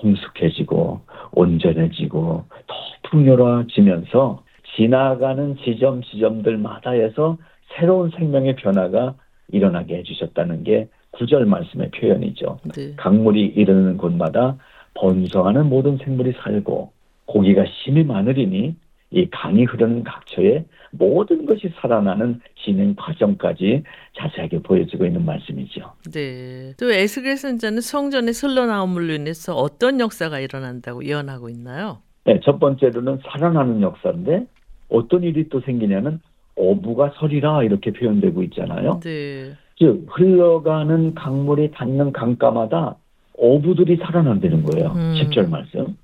성숙해지고 0.00 1.00
온전해지고 1.32 2.44
더 2.66 2.74
풍요로워지면서 3.10 4.42
지나가는 4.76 5.56
지점 5.64 6.02
지점들마다에서 6.02 7.36
새로운 7.74 8.10
생명의 8.10 8.56
변화가 8.56 9.14
일어나게 9.50 9.98
해주셨다는 9.98 10.64
게 10.64 10.88
구절 11.12 11.46
말씀의 11.46 11.90
표현이죠. 11.90 12.58
네. 12.74 12.94
강물이 12.96 13.40
이르는 13.56 13.96
곳마다 13.96 14.56
번성하는 14.94 15.66
모든 15.66 15.96
생물이 15.98 16.34
살고 16.42 16.92
고기가 17.26 17.64
심히 17.82 18.04
많으리니 18.04 18.74
이 19.10 19.30
강이 19.30 19.64
흐르는 19.64 20.04
각처에 20.04 20.64
모든 20.90 21.46
것이 21.46 21.72
살아나는 21.80 22.40
진행 22.62 22.94
과정까지 22.94 23.82
자세하게 24.18 24.60
보여주고 24.60 25.06
있는 25.06 25.24
말씀이죠. 25.24 25.92
네. 26.12 26.74
또 26.78 26.92
에스겔 26.92 27.38
선자는 27.38 27.80
성전에 27.80 28.32
흘러나옴으로 28.34 29.14
인해서 29.14 29.54
어떤 29.54 30.00
역사가 30.00 30.40
일어난다고 30.40 31.04
예언하고 31.04 31.48
있나요? 31.48 31.98
네, 32.24 32.38
첫 32.44 32.58
번째로는 32.58 33.20
살아나는 33.24 33.80
역사인데 33.80 34.46
어떤 34.90 35.22
일이 35.22 35.48
또 35.48 35.60
생기냐면 35.60 36.20
어부가 36.58 37.12
서리라 37.16 37.62
이렇게 37.62 37.92
표현되고 37.92 38.42
있잖아요. 38.44 39.00
네. 39.00 39.52
즉 39.76 40.06
흘러가는 40.08 41.14
강물이 41.14 41.70
닿는 41.70 42.12
강가마다 42.12 42.96
어부들이 43.38 43.96
살아난다는 43.96 44.64
거예요. 44.64 44.92
음. 44.96 45.14
10절 45.16 45.48
말씀. 45.48 45.96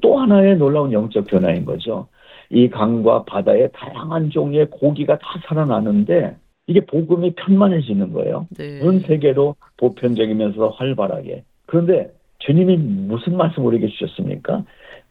또 0.00 0.18
하나의 0.18 0.56
놀라운 0.56 0.92
영적 0.92 1.26
변화인 1.26 1.64
거죠. 1.64 2.06
이 2.50 2.68
강과 2.68 3.24
바다에 3.24 3.68
다양한 3.68 4.30
종류의 4.30 4.68
고기가 4.70 5.18
다 5.18 5.26
살아나는데 5.46 6.36
이게 6.68 6.80
복음이 6.80 7.34
편만해지는 7.34 8.12
거예요. 8.12 8.46
네. 8.56 8.80
전 8.80 9.00
세계로 9.00 9.56
보편적이면서 9.76 10.68
활발하게. 10.68 11.44
그런데 11.66 12.10
주님이 12.40 12.76
무슨 12.76 13.36
말씀 13.36 13.64
우리에게 13.64 13.88
주셨습니까? 13.88 14.64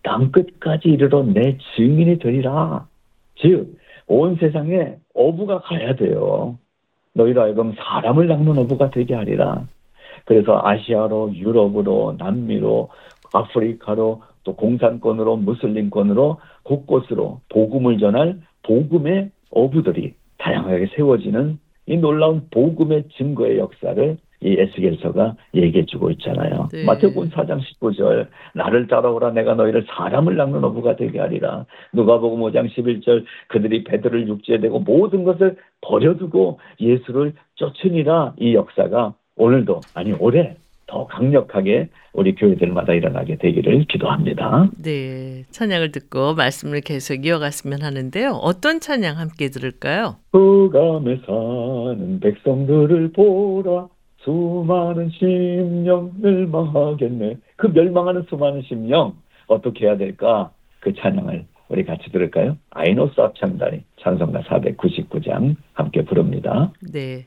땅 0.03 0.32
끝까지 0.32 0.89
이르러 0.89 1.24
내 1.24 1.57
증인이 1.76 2.20
되리라. 2.20 2.88
즉, 3.38 3.78
온 4.08 4.36
세상에 4.36 4.95
어부가 5.14 5.60
가야 5.60 5.95
돼요. 5.95 6.58
너희로 7.14 7.41
하여금 7.41 7.74
사람을 7.78 8.28
낚는 8.28 8.58
어부가 8.58 8.89
되게 8.89 9.16
하리라. 9.16 9.68
그래서 10.26 10.60
아시아로, 10.64 11.34
유럽으로, 11.36 12.16
남미로, 12.18 12.89
아프리카로, 13.34 14.22
또 14.43 14.56
공산권으로, 14.56 15.38
무슬림권으로 15.38 16.38
곳곳으로 16.64 17.41
복음을 17.49 17.97
전할 17.97 18.39
복음의 18.64 19.32
어부들이 19.51 20.14
다양하게 20.38 20.88
세워지는 20.95 21.60
이 21.88 21.97
놀라운 21.97 22.47
복음의 22.51 23.06
증거의 23.18 23.58
역사를 23.58 24.18
이 24.46 24.56
에스겔서가 24.60 25.36
얘기해주고 25.56 26.12
있잖아요. 26.12 26.70
네. 26.72 26.86
마태복음 26.86 27.30
4장 27.30 27.60
19절 27.60 28.28
나를 28.54 28.88
따라오라 28.88 29.32
내가 29.32 29.56
너희를 29.56 29.86
사람을 29.89 30.36
낚는 30.38 30.64
어부가 30.64 30.96
되게 30.96 31.20
하리라. 31.20 31.66
누가복음 31.93 32.39
5장 32.41 32.70
11절 32.70 33.26
그들이 33.48 33.84
배들을 33.84 34.28
육지에 34.28 34.60
대고 34.60 34.80
모든 34.82 35.24
것을 35.24 35.58
버려두고 35.82 36.60
예수를 36.80 37.34
쫓으니라 37.56 38.36
이 38.38 38.54
역사가 38.54 39.16
오늘도 39.36 39.82
아니 39.96 40.14
올해 40.14 40.56
더 40.88 41.08
강력하게 41.08 41.89
우리 42.14 42.36
교회들마다 42.36 42.93
일어나게 42.93 43.38
되기를 43.38 43.86
기도합니다. 43.86 44.70
네, 44.78 45.43
찬양을 45.50 45.91
듣고 45.91 46.36
말씀을 46.36 46.82
계속 46.82 47.26
이어갔으면 47.26 47.82
하는데요. 47.82 48.34
어떤 48.34 48.80
찬양 48.80 49.18
함께 49.18 49.50
들을까요? 49.50 50.18
흑암에 50.32 51.22
사는 51.26 52.20
백성들을 52.20 53.12
보라 53.14 53.88
수많은 54.26 55.11
심령 55.11 56.11
멸망하겠네. 56.19 57.38
그 57.55 57.67
멸망하는 57.67 58.23
수많은 58.23 58.63
심령 58.63 59.15
어떻게 59.47 59.86
해야 59.86 59.95
될까? 59.95 60.51
그 60.80 60.93
찬양을 60.93 61.45
우리 61.69 61.86
같이 61.86 62.11
들을까요? 62.11 62.57
아이노스 62.71 63.19
합창단이 63.19 63.84
찬송가 64.01 64.41
499장 64.41 65.55
함께 65.73 66.03
부릅니다. 66.03 66.71
네. 66.91 67.26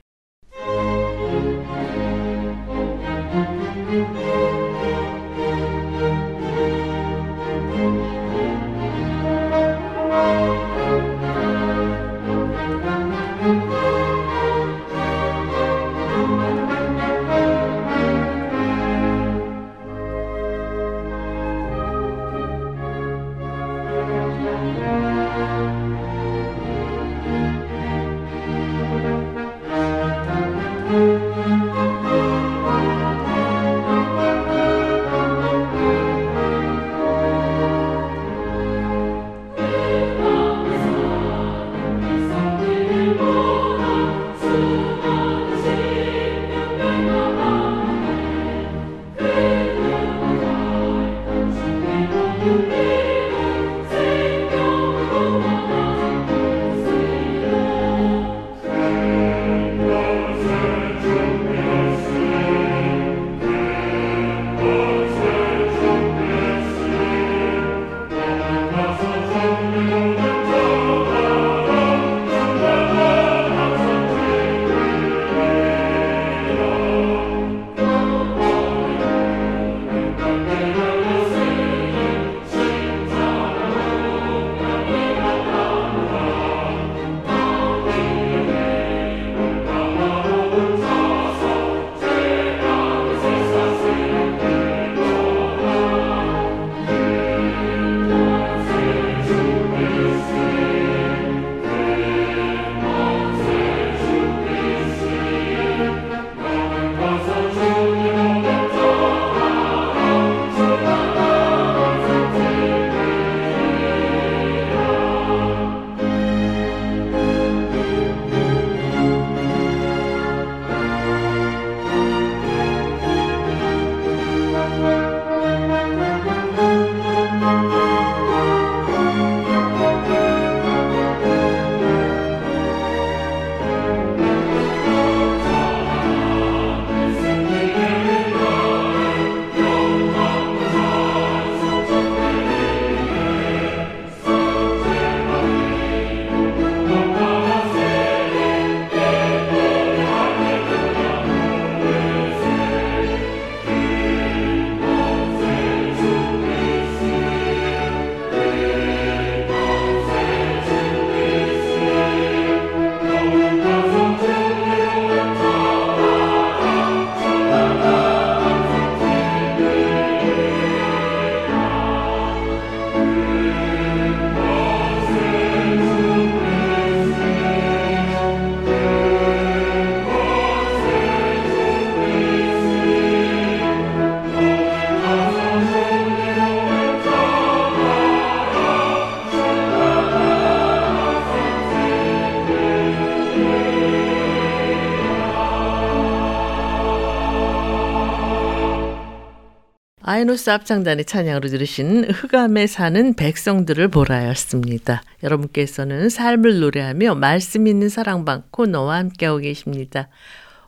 아이노스 200.18 200.50
합창단의 200.50 201.04
찬양으로 201.04 201.48
들으신 201.48 202.10
흑암에 202.10 202.66
사는 202.66 203.14
백성들을 203.14 203.86
보라였습니다. 203.86 205.00
여러분께서는 205.22 206.08
삶을 206.08 206.58
노래하며 206.58 207.14
말씀 207.14 207.68
있는 207.68 207.88
사랑방 207.88 208.42
코너와 208.50 208.96
함께하고 208.96 209.38
계십니다. 209.38 210.08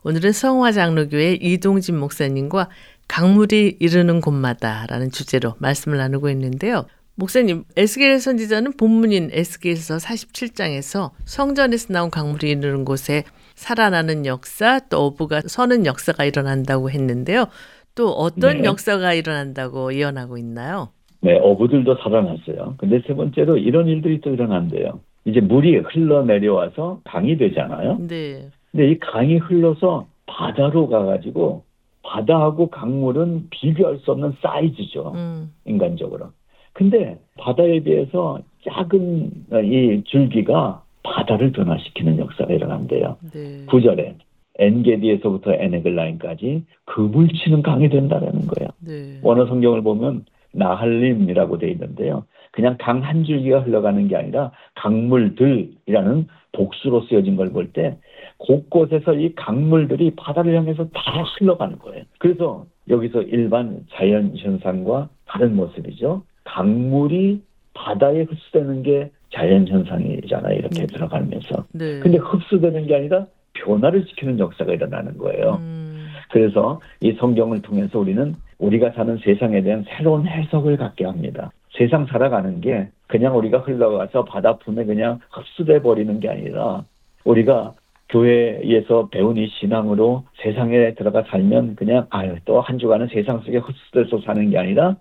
오늘은 0.04 0.30
성화장로교회 0.30 1.38
이동진 1.40 1.98
목사님과 1.98 2.68
강물이 3.08 3.78
이르는 3.80 4.20
곳마다라는 4.20 5.10
주제로 5.10 5.56
말씀을 5.58 5.98
나누고 5.98 6.30
있는데요. 6.30 6.86
목사님, 7.16 7.64
에스겔 7.76 8.20
선지자는 8.20 8.74
본문인 8.76 9.30
에스겔서 9.32 9.96
47장에서 9.96 11.10
성전에서 11.24 11.92
나온 11.92 12.10
강물이 12.10 12.48
이르는 12.50 12.84
곳에 12.84 13.24
살아나는 13.56 14.26
역사, 14.26 14.78
또 14.88 15.06
어부가 15.06 15.42
서는 15.44 15.86
역사가 15.86 16.24
일어난다고 16.24 16.88
했는데요. 16.88 17.48
또 17.94 18.08
어떤 18.08 18.58
네. 18.58 18.64
역사가 18.64 19.14
일어난다고 19.14 19.94
예언하고 19.94 20.38
있나요? 20.38 20.88
네, 21.20 21.38
어부들도 21.38 21.96
살아났어요. 21.96 22.76
근데 22.78 23.00
세 23.06 23.14
번째로 23.14 23.58
이런 23.58 23.88
일들이 23.88 24.20
또 24.20 24.30
일어난대요. 24.30 25.00
이제 25.26 25.40
물이 25.40 25.76
흘러내려와서 25.76 27.00
강이 27.04 27.36
되잖아요. 27.36 27.98
네. 28.08 28.48
근데 28.72 28.90
이 28.90 28.98
강이 28.98 29.36
흘러서 29.36 30.06
바다로 30.26 30.88
가가지고 30.88 31.64
바다하고 32.02 32.70
강물은 32.70 33.48
비교할 33.50 33.98
수 33.98 34.12
없는 34.12 34.34
사이즈죠. 34.40 35.12
음. 35.14 35.52
인간적으로. 35.66 36.30
근데 36.72 37.18
바다에 37.38 37.80
비해서 37.80 38.40
작은 38.64 39.30
이 39.64 40.02
줄기가 40.06 40.82
바다를 41.02 41.52
변화시키는 41.52 42.18
역사가 42.18 42.54
일어난대요. 42.54 43.16
네. 43.32 43.66
9절에 43.66 44.14
엔게디에서부터 44.60 45.54
에네글라인까지 45.54 46.64
급을 46.84 47.28
치는 47.28 47.62
강이 47.62 47.88
된다라는 47.88 48.46
거예요. 48.46 48.68
네. 48.80 49.18
원어 49.22 49.46
성경을 49.46 49.82
보면 49.82 50.24
나할림이라고 50.52 51.58
돼 51.58 51.70
있는데요. 51.70 52.24
그냥 52.52 52.76
강 52.78 53.00
한 53.02 53.24
줄기가 53.24 53.60
흘러가는 53.60 54.06
게 54.08 54.16
아니라 54.16 54.52
강물들이라는 54.74 56.26
복수로 56.52 57.02
쓰여진 57.02 57.36
걸 57.36 57.52
볼 57.52 57.72
때 57.72 57.96
곳곳에서 58.38 59.14
이 59.14 59.34
강물들이 59.34 60.12
바다를 60.16 60.56
향해서 60.56 60.88
다 60.88 61.22
흘러가는 61.38 61.78
거예요. 61.78 62.04
그래서 62.18 62.66
여기서 62.88 63.22
일반 63.22 63.84
자연 63.92 64.32
현상과 64.36 65.08
다른 65.26 65.54
모습이죠. 65.56 66.24
강물이 66.44 67.42
바다에 67.74 68.22
흡수되는 68.22 68.82
게 68.82 69.10
자연 69.32 69.68
현상이잖아요. 69.68 70.58
이렇게 70.58 70.80
네. 70.80 70.86
들어가면서. 70.86 71.66
네. 71.72 72.00
근데 72.00 72.18
흡수되는 72.18 72.86
게 72.86 72.96
아니라 72.96 73.26
변화를 73.64 74.04
시키는 74.08 74.38
역사가 74.38 74.72
일어나는 74.72 75.18
거예요. 75.18 75.58
음. 75.60 76.08
그래서 76.30 76.80
이 77.00 77.12
성경을 77.12 77.62
통해서 77.62 77.98
우리는 77.98 78.34
우리가 78.58 78.90
사는 78.90 79.18
세상에 79.18 79.62
대한 79.62 79.84
새로운 79.88 80.26
해석을 80.26 80.76
갖게 80.76 81.04
합니다. 81.04 81.50
세상 81.76 82.06
살아가는 82.06 82.60
게 82.60 82.88
그냥 83.06 83.36
우리가 83.36 83.58
흘러가서 83.58 84.24
바다 84.24 84.56
품에 84.58 84.84
그냥 84.84 85.18
흡수돼 85.30 85.82
버리는 85.82 86.20
게 86.20 86.28
아니라 86.28 86.84
우리가 87.24 87.74
교회에서 88.10 89.08
배운 89.10 89.36
이 89.36 89.46
신앙으로 89.46 90.24
세상에 90.42 90.94
들어가 90.94 91.22
살면 91.30 91.76
그냥 91.76 92.06
아유 92.10 92.36
또 92.44 92.60
한 92.60 92.78
주간은 92.78 93.08
세상 93.08 93.40
속에 93.40 93.58
흡수돼서 93.58 94.20
사는 94.24 94.50
게 94.50 94.58
아니라 94.58 94.96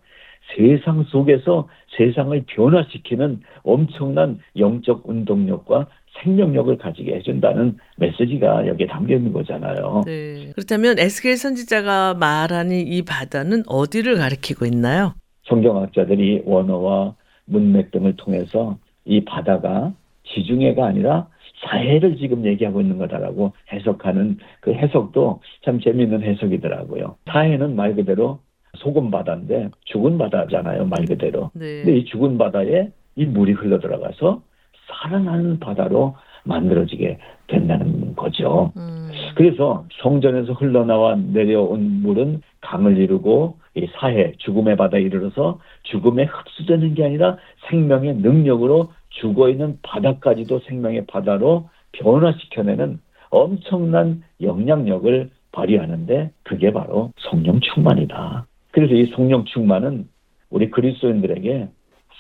세상 0.55 1.03
속에서 1.03 1.68
세상을 1.97 2.43
변화시키는 2.47 3.41
엄청난 3.64 4.39
영적 4.57 5.07
운동력과 5.10 5.88
생명력을 6.24 6.78
가지게 6.78 7.16
해준다는 7.16 7.78
메시지가 7.97 8.68
여기에 8.68 8.88
담겨 8.88 9.16
있는 9.16 9.32
거잖아요. 9.32 10.03
네. 10.05 10.51
그렇다면 10.55 10.99
에스겔 10.99 11.38
선지자가 11.38 12.16
말하는 12.16 12.76
이 12.76 13.01
바다는 13.03 13.64
어디를 13.68 14.18
가리키고 14.18 14.66
있나요? 14.66 15.14
성경학자들이 15.45 16.43
원어와 16.45 17.16
문맥 17.45 17.91
등을 17.91 18.16
통해서 18.18 18.78
이 19.05 19.24
바다가 19.24 19.93
지중해가 20.34 20.86
아니라 20.86 21.28
사해를 21.66 22.18
지금 22.18 22.45
얘기하고 22.45 22.82
있는 22.82 22.97
거다라고 22.97 23.53
해석하는 23.72 24.38
그 24.62 24.74
해석도 24.74 25.41
참 25.66 25.80
재미있는 25.80 26.24
해석이더라고요. 26.24 27.16
사해는 27.32 27.76
말 27.76 27.95
그대로 27.95 28.39
소금 28.78 29.12
바다인데 29.12 29.70
죽은 29.86 30.18
바다잖아요, 30.18 30.86
말 30.86 31.05
그대로. 31.05 31.51
네. 31.53 31.84
근데 31.84 31.97
이 31.97 32.05
죽은 32.05 32.38
바다에 32.38 32.89
이 33.16 33.26
물이 33.26 33.53
흘러 33.53 33.80
들어가서 33.80 34.41
살아나는 34.89 35.59
바다로 35.59 36.15
만들어지게 36.43 37.17
된다는 37.47 38.15
거죠. 38.15 38.71
음. 38.77 39.11
그래서 39.35 39.85
성전에서 40.01 40.53
흘러나와 40.53 41.15
내려온 41.15 42.01
물은 42.01 42.41
강을 42.61 42.97
이루고 42.97 43.57
이 43.75 43.87
사해 43.93 44.33
죽음의 44.39 44.77
바다에 44.77 45.01
이르러서 45.01 45.59
죽음에 45.83 46.23
흡수되는 46.25 46.93
게 46.95 47.05
아니라 47.05 47.37
생명의 47.69 48.15
능력으로 48.17 48.91
죽어 49.09 49.49
있는 49.49 49.77
바다까지도 49.81 50.59
생명의 50.59 51.05
바다로 51.07 51.69
변화시켜내는 51.93 52.99
엄청난 53.29 54.23
영향력을 54.41 55.29
발휘하는데 55.51 56.31
그게 56.43 56.71
바로 56.71 57.11
성령 57.17 57.59
충만이다. 57.59 58.45
그래서 58.71 58.93
이 58.93 59.07
성령 59.15 59.45
충만은 59.45 60.07
우리 60.49 60.69
그리스도인들에게 60.69 61.69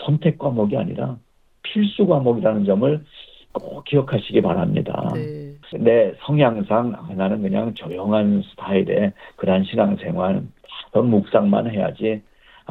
선택 0.05 0.37
과목이 0.37 0.77
아니라 0.77 1.17
필수 1.63 2.05
과목이라는 2.07 2.65
점을 2.65 3.03
꼭 3.51 3.83
기억하시기 3.85 4.41
바랍니다. 4.41 5.11
네. 5.15 5.53
내 5.77 6.13
성향상 6.21 6.95
나는 7.15 7.41
그냥 7.41 7.73
조용한 7.73 8.43
스타일의 8.51 9.13
그런 9.35 9.63
신앙생활, 9.63 10.43
묵상만 10.93 11.69
해야지. 11.71 12.21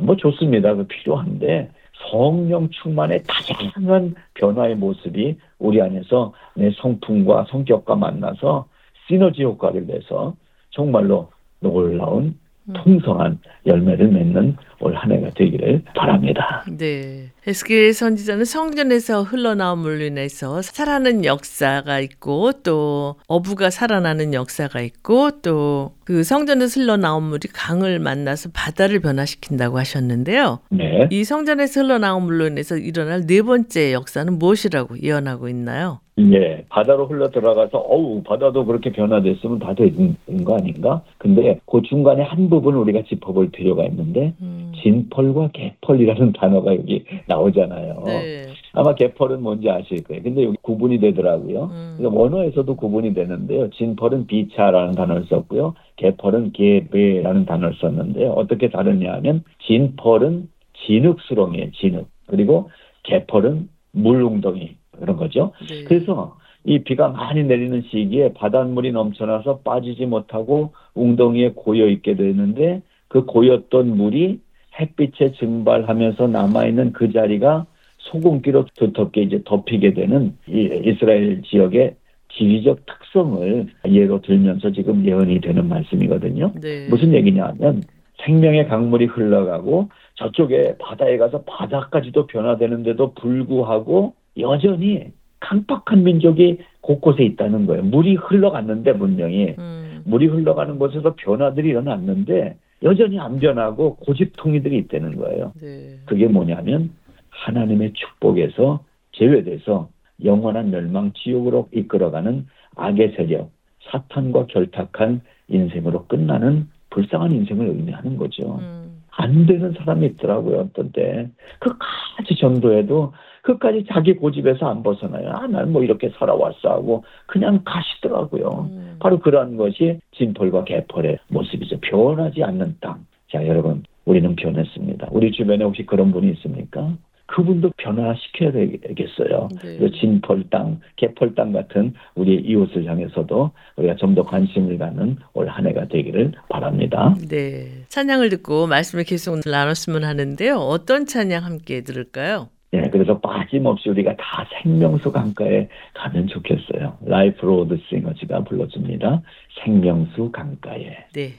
뭐 0.01 0.17
좋습니다. 0.17 0.75
그 0.75 0.87
필요한데 0.87 1.71
성령 2.11 2.69
충만의 2.71 3.25
다양한 3.25 4.15
변화의 4.35 4.77
모습이 4.77 5.37
우리 5.59 5.83
안에서 5.83 6.33
내 6.55 6.71
성품과 6.71 7.47
성격과 7.51 7.97
만나서 7.97 8.67
시너지 9.07 9.43
효과를 9.43 9.87
내서 9.87 10.35
정말로 10.71 11.31
놀라운 11.61 12.39
음. 12.69 12.73
풍성한 12.73 13.41
열매를 13.67 14.09
맺는 14.09 14.57
올 14.81 14.95
한 14.95 15.13
해가 15.13 15.31
되기를 15.31 15.83
바랍니다. 15.95 16.65
네. 16.77 17.31
에스겔 17.47 17.93
선지자는 17.93 18.45
성전에서 18.45 19.23
흘러나온 19.23 19.79
물로 19.79 20.05
인해서 20.05 20.61
살아나는 20.63 21.25
역사가 21.25 22.01
있고 22.01 22.53
또 22.65 23.17
어부가 23.29 23.71
살아나는 23.71 24.35
역사가 24.35 24.81
있고 24.81 25.41
또 25.43 25.99
그 26.09 26.23
성전에서 26.23 26.81
흘러나온 26.81 27.25
물이 27.25 27.49
강을 27.53 27.99
만나서 27.99 28.49
바다를 28.55 28.99
변화시킨다고 29.01 29.79
하셨는데요. 29.79 30.61
네. 30.71 31.07
이 31.11 31.23
성전에서 31.23 31.83
흘러나온 31.83 32.23
물로 32.23 32.47
인해서 32.47 32.79
일어날 32.79 33.27
네 33.27 33.43
번째 33.43 33.93
역사는 33.93 34.39
무엇이라고 34.39 35.03
예언하고 35.03 35.51
있나요? 35.51 36.01
예, 36.19 36.65
바다로 36.71 37.07
흘러 37.09 37.29
들어가서 37.29 37.77
어우 37.77 38.23
바다도 38.23 38.65
그렇게 38.65 38.91
변화됐으면 38.91 39.59
다 39.59 39.75
되는 39.75 40.17
거 40.45 40.57
아닌가? 40.57 41.03
근데 41.19 41.61
그 41.71 41.83
중간에 41.83 42.23
한 42.23 42.49
부분을 42.49 42.79
우리가 42.79 43.03
짚어볼 43.07 43.51
필요가 43.51 43.85
있는데 43.85 44.33
음. 44.41 44.68
진펄과 44.83 45.51
개펄이라는 45.53 46.33
단어가 46.33 46.75
여기 46.75 47.05
나오잖아요. 47.27 48.03
네. 48.07 48.47
아마 48.73 48.95
개펄은 48.95 49.43
뭔지 49.43 49.69
아실 49.71 50.03
거예요. 50.05 50.23
근데 50.23 50.45
여기 50.45 50.57
구분이 50.63 51.01
되더라고요. 51.01 51.71
음. 51.73 51.99
원어에서도 52.01 52.77
구분이 52.77 53.15
되는데요. 53.15 53.71
진펄은 53.71 54.27
비차라는 54.27 54.95
단어를 54.95 55.25
썼고요. 55.25 55.75
개펄은 55.97 56.53
개배라는 56.53 57.47
단어를 57.47 57.75
썼는데요. 57.81 58.31
어떻게 58.33 58.69
다르냐 58.69 59.15
하면 59.15 59.43
진펄은 59.67 60.49
진흙수렁이에요. 60.87 61.71
진흙. 61.73 62.07
그리고 62.27 62.71
개펄은 63.05 63.69
물웅덩이 63.93 64.77
그런 64.93 65.17
거죠. 65.17 65.53
네. 65.69 65.85
그래서 65.85 66.37
이 66.65 66.81
비가 66.81 67.09
많이 67.09 67.45
내리는 67.45 67.83
시기에 67.91 68.35
바닷물이 68.35 68.93
넘쳐나서 68.93 69.61
빠지지 69.61 70.07
못하고 70.07 70.73
웅덩이에 70.95 71.53
고여 71.55 71.89
있게 71.89 72.15
되는데 72.15 72.83
그 73.09 73.25
고였던 73.25 73.97
물이 73.97 74.41
햇빛에 74.81 75.33
증발하면서 75.33 76.29
남아있는 76.29 76.93
그 76.93 77.13
자리가 77.13 77.67
소금기로 77.99 78.67
두텁게 78.75 79.23
이제 79.23 79.43
덮이게 79.45 79.93
되는 79.95 80.37
이 80.47 80.83
이스라엘 80.85 81.43
지역의 81.43 81.97
지리적 82.33 82.87
특성을 82.87 83.67
예로 83.87 84.21
들면서 84.21 84.71
지금 84.71 85.05
예언이 85.05 85.41
되는 85.41 85.69
말씀이거든요. 85.69 86.53
네. 86.61 86.87
무슨 86.89 87.13
얘기냐 87.13 87.45
하면 87.47 87.83
생명의 88.25 88.69
강물이 88.69 89.07
흘러가고 89.07 89.89
저쪽에 90.15 90.77
바다에 90.79 91.17
가서 91.17 91.43
바다까지도 91.43 92.27
변화되는데도 92.27 93.15
불구하고 93.15 94.15
여전히 94.39 95.13
강팍한 95.41 96.03
민족이 96.03 96.59
곳곳에 96.81 97.23
있다는 97.25 97.67
거예요. 97.67 97.83
물이 97.85 98.17
흘러갔는데 98.17 98.99
분명히 98.99 99.55
음. 99.59 100.03
물이 100.05 100.27
흘러가는 100.27 100.79
곳에서 100.79 101.15
변화들이 101.17 101.69
일어났는데 101.69 102.57
여전히 102.83 103.19
안 103.19 103.39
변하고 103.39 103.97
고집통이들이 103.97 104.79
있다는 104.79 105.17
거예요. 105.17 105.53
네. 105.61 105.99
그게 106.07 106.27
뭐냐면 106.27 106.91
하나님의 107.31 107.93
축복에서 107.95 108.85
제외돼서 109.13 109.89
영원한 110.25 110.71
멸망 110.71 111.13
지옥으로 111.15 111.69
이끌어가는 111.73 112.47
악의 112.77 113.15
세력, 113.17 113.51
사탄과 113.91 114.47
결탁한 114.47 115.21
인생으로 115.49 116.07
끝나는 116.07 116.69
불쌍한 116.91 117.33
인생을 117.33 117.67
의미하는 117.69 118.17
거죠. 118.17 118.59
음. 118.61 119.03
안 119.11 119.47
되는 119.47 119.73
사람이 119.73 120.07
있더라고요, 120.07 120.61
어떤 120.61 120.93
때. 120.93 121.29
끝까지 121.59 122.37
전도해도 122.39 123.13
끝까지 123.43 123.85
자기 123.93 124.15
고집에서 124.15 124.67
안 124.69 124.83
벗어나요. 124.83 125.31
아, 125.31 125.47
난 125.47 125.69
뭐 125.73 125.83
이렇게 125.83 126.11
살아왔어 126.19 126.69
하고 126.71 127.05
그냥 127.27 127.61
가시더라고요. 127.65 128.69
음. 128.73 128.97
바로 129.01 129.19
그러한 129.19 129.57
것이 129.57 129.99
진펄과 130.17 130.65
개펄의 130.65 131.19
모습이죠. 131.29 131.79
변하지 131.81 132.43
않는 132.45 132.77
땅. 132.81 133.05
자, 133.31 133.47
여러분, 133.47 133.83
우리는 134.07 134.35
변했습니다. 134.37 135.09
우리 135.11 135.31
주변에 135.33 135.65
혹시 135.65 135.85
그런 135.85 136.11
분이 136.13 136.31
있습니까? 136.33 136.93
그분도 137.27 137.73
변화시켜야 137.77 138.53
되겠어요. 138.53 139.49
네. 139.63 139.91
진펄 140.01 140.45
땅, 140.49 140.81
개펄 140.97 141.35
땅 141.35 141.53
같은 141.53 141.93
우리 142.15 142.37
이웃을 142.37 142.87
향해서도 142.87 143.51
우리가 143.77 143.97
좀 143.97 144.15
더 144.15 144.23
관심을 144.23 144.79
갖는 144.79 145.19
올 145.35 145.47
한 145.47 145.67
해가 145.67 145.89
되기를 145.89 146.33
바랍니다. 146.49 147.15
네. 147.29 147.85
찬양을 147.89 148.31
듣고 148.31 148.67
말씀을 148.67 149.05
계속 149.05 149.39
나눴으면 149.45 150.05
하는데요. 150.05 150.55
어떤 150.57 151.05
찬양 151.05 151.45
함께 151.45 151.83
들을까요? 151.83 152.49
네, 152.71 152.91
그래서 152.91 153.19
빠짐없이 153.19 153.89
우리가 153.89 154.15
다 154.17 154.47
생명수 154.63 155.11
강가에 155.11 155.69
가면 155.95 156.27
좋겠어요. 156.29 156.99
라이프 157.07 157.47
로드 157.47 157.79
싱어즈가 157.89 158.45
불러줍니다. 158.45 159.23
생명수 159.65 160.31
강가에. 160.33 161.07
네. 161.15 161.33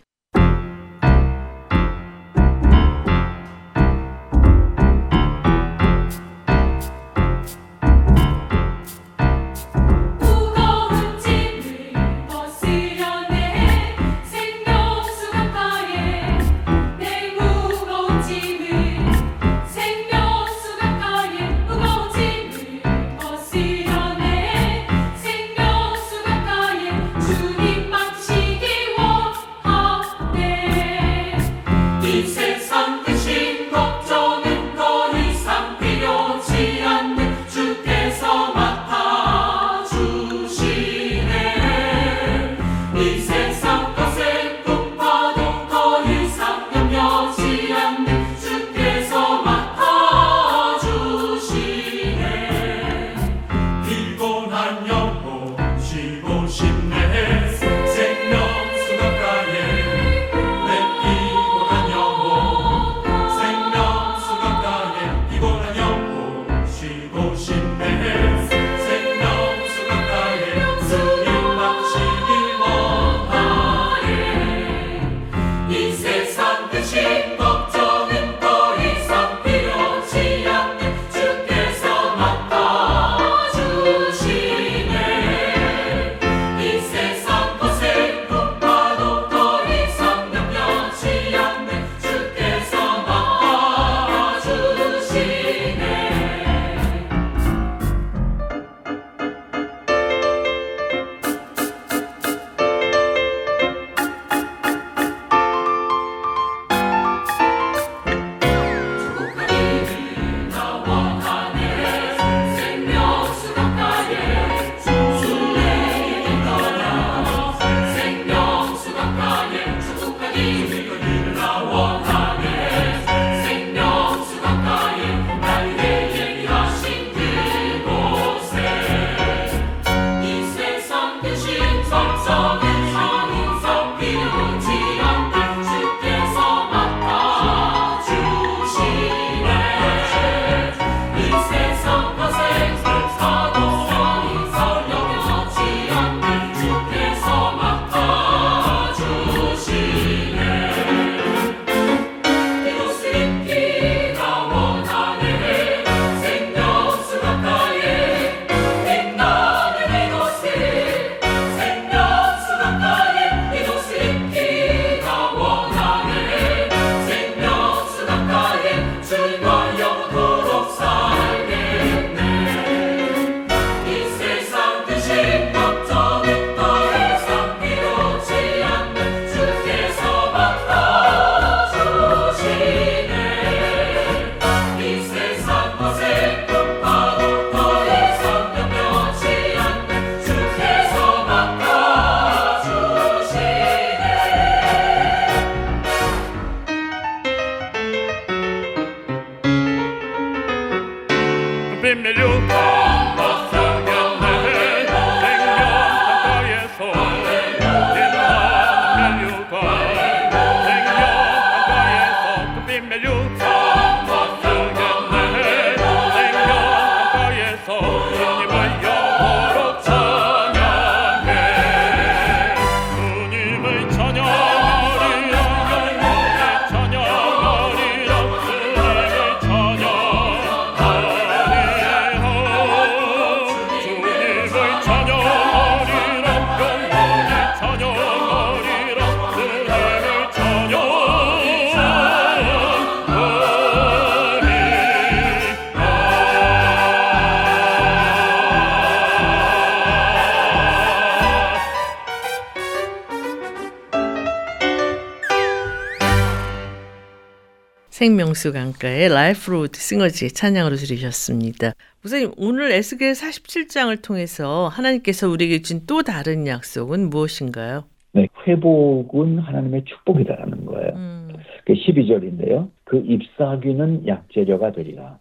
생명수 257.99 258.53
강가의 258.53 259.09
라이프 259.09 259.51
로드 259.51 259.77
싱어즈의 259.77 260.31
찬양으로 260.31 260.77
들으셨습니다. 260.77 261.73
목사님, 262.01 262.31
오늘 262.37 262.71
에스겔 262.71 263.11
47장을 263.11 264.01
통해서 264.01 264.69
하나님께서 264.69 265.27
우리에게 265.27 265.61
준 265.61 265.81
또 265.85 266.01
다른 266.01 266.47
약속은 266.47 267.09
무엇인가요? 267.09 267.83
네, 268.13 268.29
회복은 268.47 269.39
하나님의 269.39 269.83
축복이다라는 269.83 270.65
거예요. 270.65 270.93
음. 270.95 271.33
그 271.65 271.73
12절인데요. 271.73 272.69
그 272.85 273.03
잎사귀는 273.05 274.07
약재료가 274.07 274.71
되리라. 274.71 275.19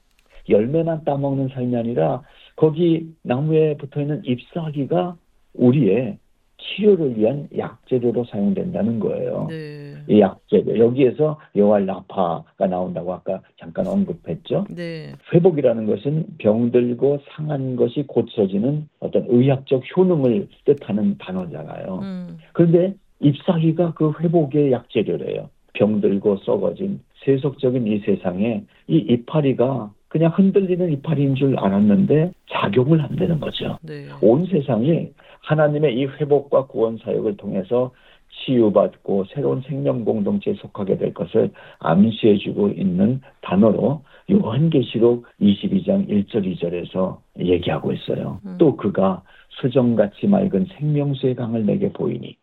열매만 0.49 1.03
따먹는 1.03 1.49
삶이 1.55 1.74
아니라 1.74 2.22
거기 2.55 3.12
나무에 3.22 3.76
붙어 3.76 4.01
있는 4.03 4.22
잎사귀가 4.24 5.16
우리의 5.55 6.18
치료를 6.59 7.18
위한 7.18 7.49
약재료로 7.57 8.26
사용된다는 8.26 9.01
거예요. 9.01 9.47
네. 9.51 9.88
이 10.09 10.21
약재료 10.21 10.79
여기에서 10.79 11.39
여호와 11.57 11.85
라파가 11.87 12.66
나온다고 12.67 13.13
아까 13.13 13.41
잠깐 13.61 13.87
언급했죠. 13.87 14.65
네. 14.75 15.13
회복이라는 15.33 15.87
것은 15.87 16.25
병들고 16.39 17.21
상한 17.31 17.77
것이 17.77 18.05
고쳐지는 18.07 18.89
어떤 19.01 19.27
의학적 19.29 19.83
효능을 19.97 20.49
뜻하는 20.65 21.19
단어잖아요. 21.19 22.01
음. 22.03 22.39
그런데 22.53 22.95
잎사귀가 23.21 23.93
그 23.95 24.13
회복의 24.21 24.73
약재료래요. 24.73 25.51
병들고 25.75 26.39
썩어진 26.39 27.01
세속적인 27.25 27.87
이 27.87 27.99
세상에 28.01 28.65
이 28.87 28.97
이파리가 28.97 29.93
그냥 30.09 30.33
흔들리는 30.35 30.91
이파리인 30.93 31.35
줄 31.35 31.59
알았는데 31.59 32.33
작용을 32.51 33.03
한다는 33.03 33.39
거죠. 33.41 33.79
네. 33.83 34.07
온 34.23 34.47
세상이 34.47 35.11
하나님의 35.43 35.99
이 35.99 36.07
회복과 36.07 36.67
구원 36.67 36.99
사역을 36.99 37.37
통해서 37.37 37.93
치유받고 38.39 39.24
새로운 39.34 39.62
생명 39.62 40.05
공동체에 40.05 40.55
속하게 40.55 40.99
될 40.99 41.14
것을 41.14 41.51
암시해주고 41.78 42.68
있는 42.70 43.20
단어로 43.43 44.03
요한계시록 44.30 45.26
22장 45.41 46.09
1절 46.09 46.57
2절에서 46.57 47.18
얘기하고 47.39 47.93
있어요. 47.93 48.41
음. 48.45 48.57
또 48.59 48.76
그가 48.76 49.22
수정같이 49.61 50.26
맑은 50.26 50.66
생명수의 50.78 51.34
강을 51.34 51.66
내게 51.66 51.93
보이니 51.93 52.36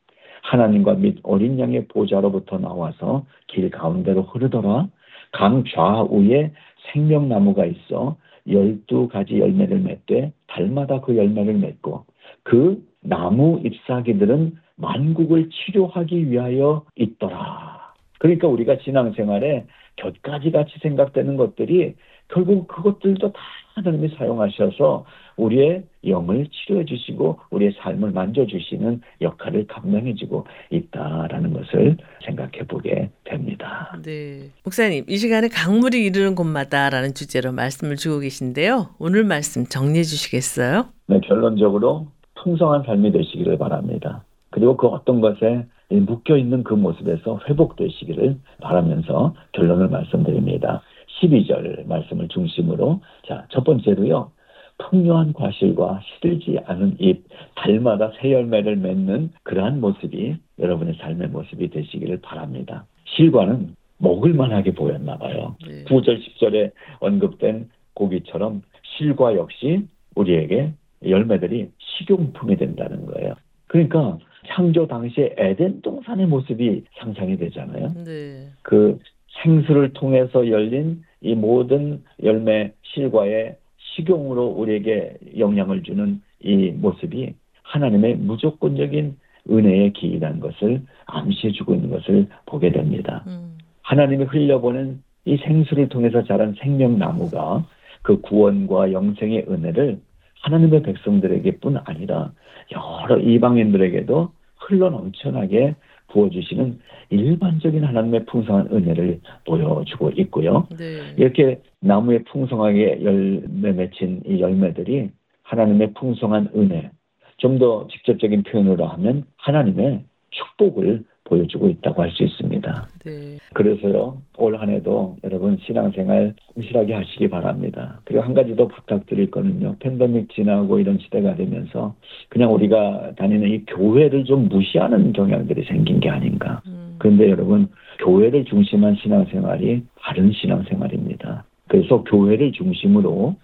하나님과 0.43 0.95
및 0.95 1.19
어린 1.23 1.59
양의 1.59 1.87
보좌로부터 1.87 2.57
나와서 2.57 3.25
길 3.47 3.69
가운데로 3.69 4.23
흐르더라. 4.23 4.87
강 5.31 5.63
좌우에 5.65 6.51
생명나무가 6.91 7.65
있어 7.65 8.15
열두 8.47 9.07
가지 9.07 9.39
열매를 9.39 9.79
맺되 9.79 10.31
달마다 10.47 11.01
그 11.01 11.17
열매를 11.17 11.55
맺고 11.55 12.05
그 12.43 12.83
나무 13.01 13.59
잎사귀들은 13.63 14.55
만국을 14.77 15.49
치료하기 15.49 16.29
위하여 16.29 16.85
있더라. 16.95 17.93
그러니까 18.19 18.47
우리가 18.47 18.77
신앙생활에 18.83 19.65
곁가지 19.97 20.51
같이 20.51 20.73
생각되는 20.81 21.37
것들이 21.37 21.95
결국 22.27 22.67
그것들도 22.67 23.31
다 23.31 23.39
하나님이 23.75 24.09
사용하셔서 24.17 25.05
우리의 25.37 25.83
영을 26.07 26.47
치료해 26.47 26.85
주시고 26.85 27.39
우리의 27.51 27.73
삶을 27.79 28.11
만져 28.11 28.45
주시는 28.47 29.01
역할을 29.21 29.67
감당해 29.67 30.15
주고 30.15 30.47
있다라는 30.71 31.53
것을 31.53 31.97
생각해 32.25 32.63
보게 32.67 33.09
됩니다. 33.25 33.97
네. 34.03 34.49
목사님, 34.63 35.03
이 35.07 35.17
시간에 35.17 35.49
강물이 35.49 36.05
이르는 36.05 36.35
곳마다라는 36.35 37.13
주제로 37.13 37.51
말씀을 37.51 37.97
주고 37.97 38.19
계신데요. 38.19 38.95
오늘 38.97 39.23
말씀 39.25 39.65
정리해 39.65 40.03
주시겠어요? 40.03 40.85
네, 41.07 41.19
결론적으로 41.21 42.07
풍성한 42.35 42.83
삶이 42.85 43.11
되시기를 43.11 43.57
바랍니다. 43.57 44.23
그리고 44.55 44.77
그 44.77 44.87
어떤 44.87 45.19
것에 45.19 45.65
묶여 45.89 46.37
있는 46.37 46.63
그 46.63 46.73
모습에서 46.73 47.41
회복되시기를 47.45 48.37
바라면서 48.61 49.35
결론을 49.51 49.89
말씀드립니다. 49.89 50.81
12절 51.19 51.85
말씀을 51.85 52.29
중심으로 52.29 53.01
자, 53.27 53.45
첫 53.49 53.65
번째로요. 53.65 54.31
풍요한 54.77 55.33
과실과 55.33 55.99
시들지 56.05 56.59
않은 56.65 56.95
잎, 56.99 57.25
달마다 57.55 58.13
새 58.17 58.31
열매를 58.31 58.77
맺는 58.77 59.31
그러한 59.43 59.81
모습이 59.81 60.37
여러분의 60.59 60.95
삶의 61.01 61.27
모습이 61.29 61.69
되시기를 61.69 62.21
바랍니다. 62.21 62.85
실과는 63.03 63.75
먹을만하게 63.97 64.73
보였나 64.73 65.17
봐요. 65.17 65.57
네. 65.67 65.83
9절, 65.83 66.21
10절에 66.21 66.71
언급된 67.01 67.69
고기처럼 67.93 68.61
실과 68.97 69.35
역시 69.35 69.85
우리에게 70.15 70.71
열매들이 71.05 71.71
식용품이 71.77 72.55
된다는 72.55 73.05
거예요. 73.05 73.35
그러니까 73.67 74.17
창조 74.47 74.87
당시에 74.87 75.35
에덴 75.37 75.81
동산의 75.81 76.27
모습이 76.27 76.83
상상이 76.99 77.37
되잖아요. 77.37 77.93
네. 78.05 78.47
그 78.61 78.99
생수를 79.43 79.93
통해서 79.93 80.47
열린 80.49 81.03
이 81.21 81.35
모든 81.35 82.03
열매 82.23 82.71
실과의 82.83 83.57
식용으로 83.77 84.47
우리에게 84.47 85.17
영향을 85.37 85.83
주는 85.83 86.21
이 86.41 86.71
모습이 86.71 87.33
하나님의 87.63 88.15
무조건적인 88.15 89.17
은혜의 89.49 89.93
기이라는 89.93 90.39
것을 90.39 90.81
암시해 91.05 91.53
주고 91.53 91.75
있는 91.75 91.89
것을 91.89 92.27
보게 92.45 92.71
됩니다. 92.71 93.23
음. 93.27 93.57
하나님이 93.81 94.25
흘려보낸 94.25 95.03
이 95.25 95.37
생수를 95.37 95.89
통해서 95.89 96.23
자란 96.23 96.55
생명나무가 96.59 97.65
그 98.01 98.21
구원과 98.21 98.91
영생의 98.91 99.45
은혜를 99.49 99.99
하나님의 100.45 100.83
백성들에게뿐 100.83 101.77
아니라 101.85 102.31
여러 102.71 103.17
이방인들에게도 103.19 104.31
흘러 104.57 104.89
넘쳐나게 104.89 105.75
부어주시는 106.09 106.79
일반적인 107.09 107.83
하나님의 107.83 108.25
풍성한 108.25 108.69
은혜를 108.71 109.19
보여주고 109.45 110.11
있고요. 110.11 110.67
네. 110.77 111.13
이렇게 111.17 111.61
나무에 111.79 112.19
풍성하게 112.23 113.03
열매 113.03 113.71
맺힌 113.71 114.21
이 114.25 114.39
열매들이 114.39 115.09
하나님의 115.43 115.93
풍성한 115.93 116.49
은혜, 116.55 116.91
좀 117.37 117.59
더 117.59 117.87
직접적인 117.91 118.43
표현으로 118.43 118.85
하면 118.85 119.25
하나님의 119.37 120.03
축복을 120.29 121.03
보여주고 121.25 121.69
있다고 121.69 122.01
할 122.01 122.11
수 122.11 122.23
있습니다. 122.23 122.87
네. 123.05 123.37
그래서요, 123.53 124.17
올 124.37 124.55
한 124.55 124.69
해도 124.69 125.17
여러분 125.23 125.57
신앙생활 125.65 126.33
성실하게 126.53 126.93
하시기 126.93 127.27
바랍니다. 127.29 127.99
그리고 128.05 128.23
한 128.23 128.33
가지 128.33 128.55
더 128.55 128.67
부탁드릴 128.67 129.31
거는요, 129.31 129.75
팬데믹 129.79 130.29
지나고 130.33 130.79
이런 130.79 130.97
시대가 130.99 131.35
되면서 131.35 131.95
그냥 132.29 132.53
우리가 132.53 133.13
다니는 133.17 133.49
이 133.49 133.65
교회를 133.65 134.23
좀 134.23 134.47
무시하는 134.47 135.11
경향들이 135.13 135.65
생긴 135.65 135.99
게 135.99 136.09
아닌가. 136.09 136.61
음. 136.67 136.95
그런데 136.99 137.29
여러분, 137.29 137.67
교회를 137.99 138.45
중심한 138.45 138.95
신앙생활이 138.95 139.83
바른 139.99 140.31
신앙생활입니다. 140.31 141.43
그래서 141.67 142.03
교회를 142.03 142.51
중심으로 142.51 143.35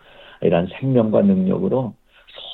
이런 0.43 0.67
생명과 0.79 1.23
능력으로 1.23 1.93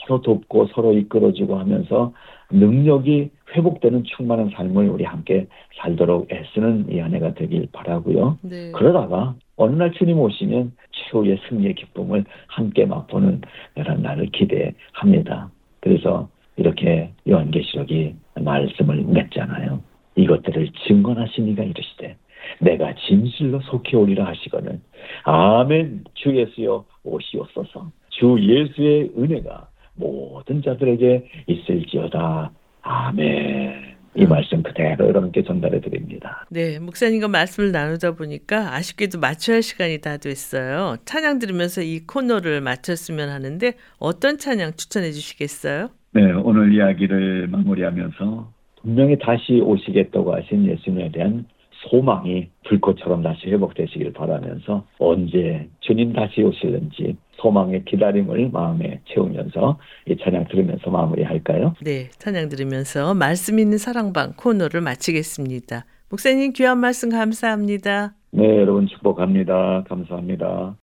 서로 0.08 0.22
돕고 0.22 0.68
서로 0.74 0.94
이끌어주고 0.94 1.58
하면서 1.58 2.14
능력이 2.52 3.30
회복되는 3.56 4.04
충만한 4.04 4.50
삶을 4.50 4.90
우리 4.90 5.04
함께 5.04 5.48
살도록 5.78 6.32
애쓰는 6.32 6.92
이한 6.92 7.14
해가 7.14 7.34
되길 7.34 7.70
바라고요. 7.72 8.38
네. 8.42 8.72
그러다가 8.72 9.36
어느 9.56 9.76
날 9.76 9.92
주님 9.94 10.20
오시면 10.20 10.74
최후의 10.92 11.40
승리의 11.48 11.76
기쁨을 11.76 12.26
함께 12.48 12.86
맛보는 12.86 13.42
그런 13.74 14.02
날을 14.02 14.28
기대합니다. 14.28 15.50
그래서 15.80 16.30
이렇게 16.58 17.12
요한계시록이 17.28 18.16
말씀을 18.42 19.04
맺잖아요. 19.04 19.82
이것들을 20.16 20.72
증언하신 20.88 21.48
이가 21.50 21.64
이르시되 21.64 22.18
내가 22.60 22.94
진실로 23.08 23.60
속히 23.62 23.96
오리라 23.96 24.26
하시거늘 24.26 24.80
아멘 25.24 26.06
주 26.16 26.36
예수여 26.36 26.86
오시옵소서 27.04 27.92
주 28.10 28.38
예수의 28.40 29.12
은혜가 29.18 29.70
모든 29.96 30.62
자들에게 30.62 31.26
있을지어다. 31.48 32.52
아멘. 32.88 33.98
이 34.16 34.24
음. 34.24 34.30
말씀 34.30 34.64
그대로 34.64 35.08
여러분께 35.08 35.44
전달해 35.44 35.80
드립니다. 35.82 36.46
네, 36.50 36.80
목사님과 36.80 37.28
말씀을 37.28 37.72
나누다 37.72 38.14
보니까 38.16 38.74
아쉽게도 38.74 39.20
마쳐야 39.20 39.56
할 39.58 39.62
시간이 39.62 40.00
다 40.00 40.18
됐어요. 40.18 40.96
찬양 41.06 41.40
들으면서 41.40 41.82
이 41.82 42.00
코너를 42.00 42.62
마쳤으면 42.62 43.30
하는데 43.30 43.74
어떤 44.00 44.38
찬양 44.38 44.74
추천해 44.78 45.12
주시겠어요? 45.12 45.90
네, 46.14 46.32
오늘 46.32 46.74
이야기를 46.74 47.48
마무리하면서 47.50 48.52
분명히 48.82 49.20
다시 49.20 49.60
오시겠다고 49.60 50.34
하신 50.34 50.66
예수님에 50.66 51.12
대한 51.12 51.46
소망이 51.90 52.48
불꽃처럼 52.68 53.22
다시 53.22 53.48
회복되시길 53.50 54.14
바라면서 54.14 54.86
언제 54.98 55.68
주님 55.82 56.14
다시 56.14 56.42
오실는지 56.42 57.18
소망의 57.42 57.86
기다림을 57.86 58.50
마음에 58.52 59.00
채우면서 59.08 59.80
이 60.08 60.16
찬양 60.24 60.46
들으면서 60.50 60.90
마무리할까요? 60.90 61.76
네, 61.82 62.10
찬양 62.18 62.50
들으면서 62.50 63.14
말씀 63.14 63.60
있는 63.60 63.78
사랑방 63.78 64.34
코너를 64.36 64.82
마치겠습니다. 64.82 65.86
목사님 66.10 66.54
귀한 66.54 66.80
말씀 66.80 67.10
감사합니다. 67.10 68.14
네, 68.32 68.44
여러분 68.60 68.88
축복합니다. 68.88 69.84
감사합니다. 69.90 70.76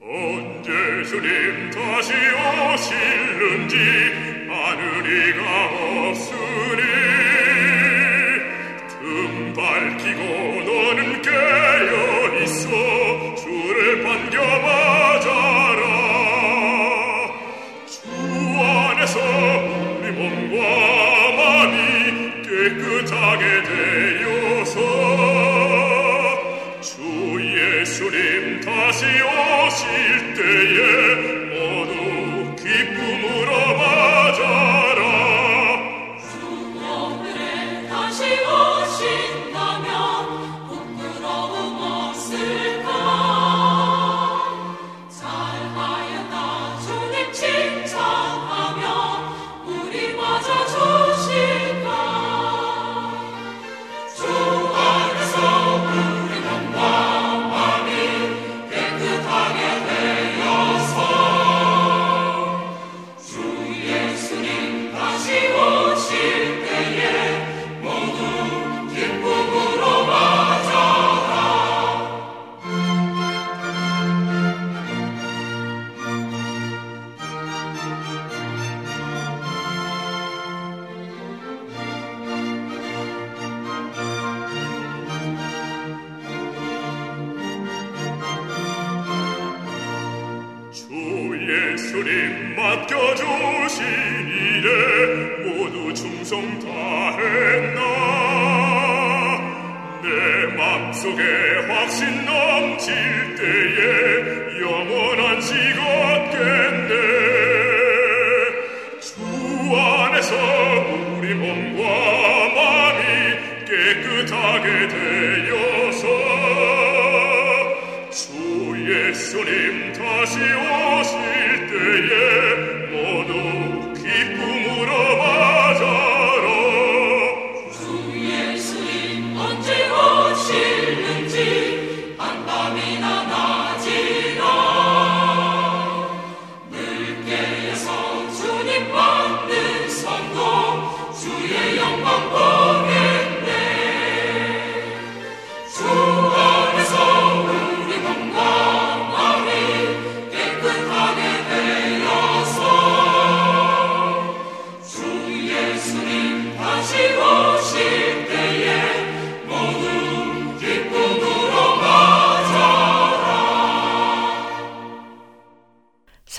언제 0.00 0.70
예수님 1.00 1.70
다시 1.70 2.12
오실는지 2.74 3.76
아는 4.50 5.04
이가 5.04 6.10
없으니 6.10 6.97
scelte 29.78 30.42
yeah. 30.42 31.17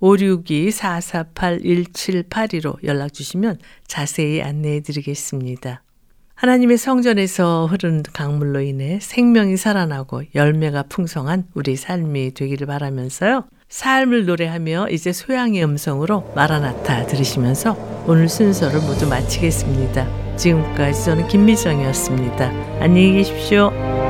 562-448-1782로 0.00 2.82
연락 2.84 3.12
주시면 3.12 3.58
자세히 3.86 4.42
안내해 4.42 4.80
드리겠습니다. 4.80 5.82
하나님의 6.34 6.78
성전에서 6.78 7.66
흐르는 7.66 8.02
강물로 8.14 8.62
인해 8.62 8.98
생명이 9.00 9.58
살아나고 9.58 10.22
열매가 10.34 10.84
풍성한 10.84 11.48
우리 11.52 11.76
삶이 11.76 12.32
되기를 12.32 12.66
바라면서요. 12.66 13.44
삶을 13.68 14.24
노래하며 14.24 14.88
이제 14.90 15.12
소양의 15.12 15.62
음성으로 15.62 16.32
마라나타 16.34 17.06
들으시면서 17.06 17.76
오늘 18.06 18.26
순서를 18.28 18.80
모두 18.80 19.06
마치겠습니다. 19.06 20.36
지금까지 20.36 21.04
저는 21.04 21.28
김미정이었습니다. 21.28 22.48
안녕히 22.80 23.12
계십시오. 23.12 24.09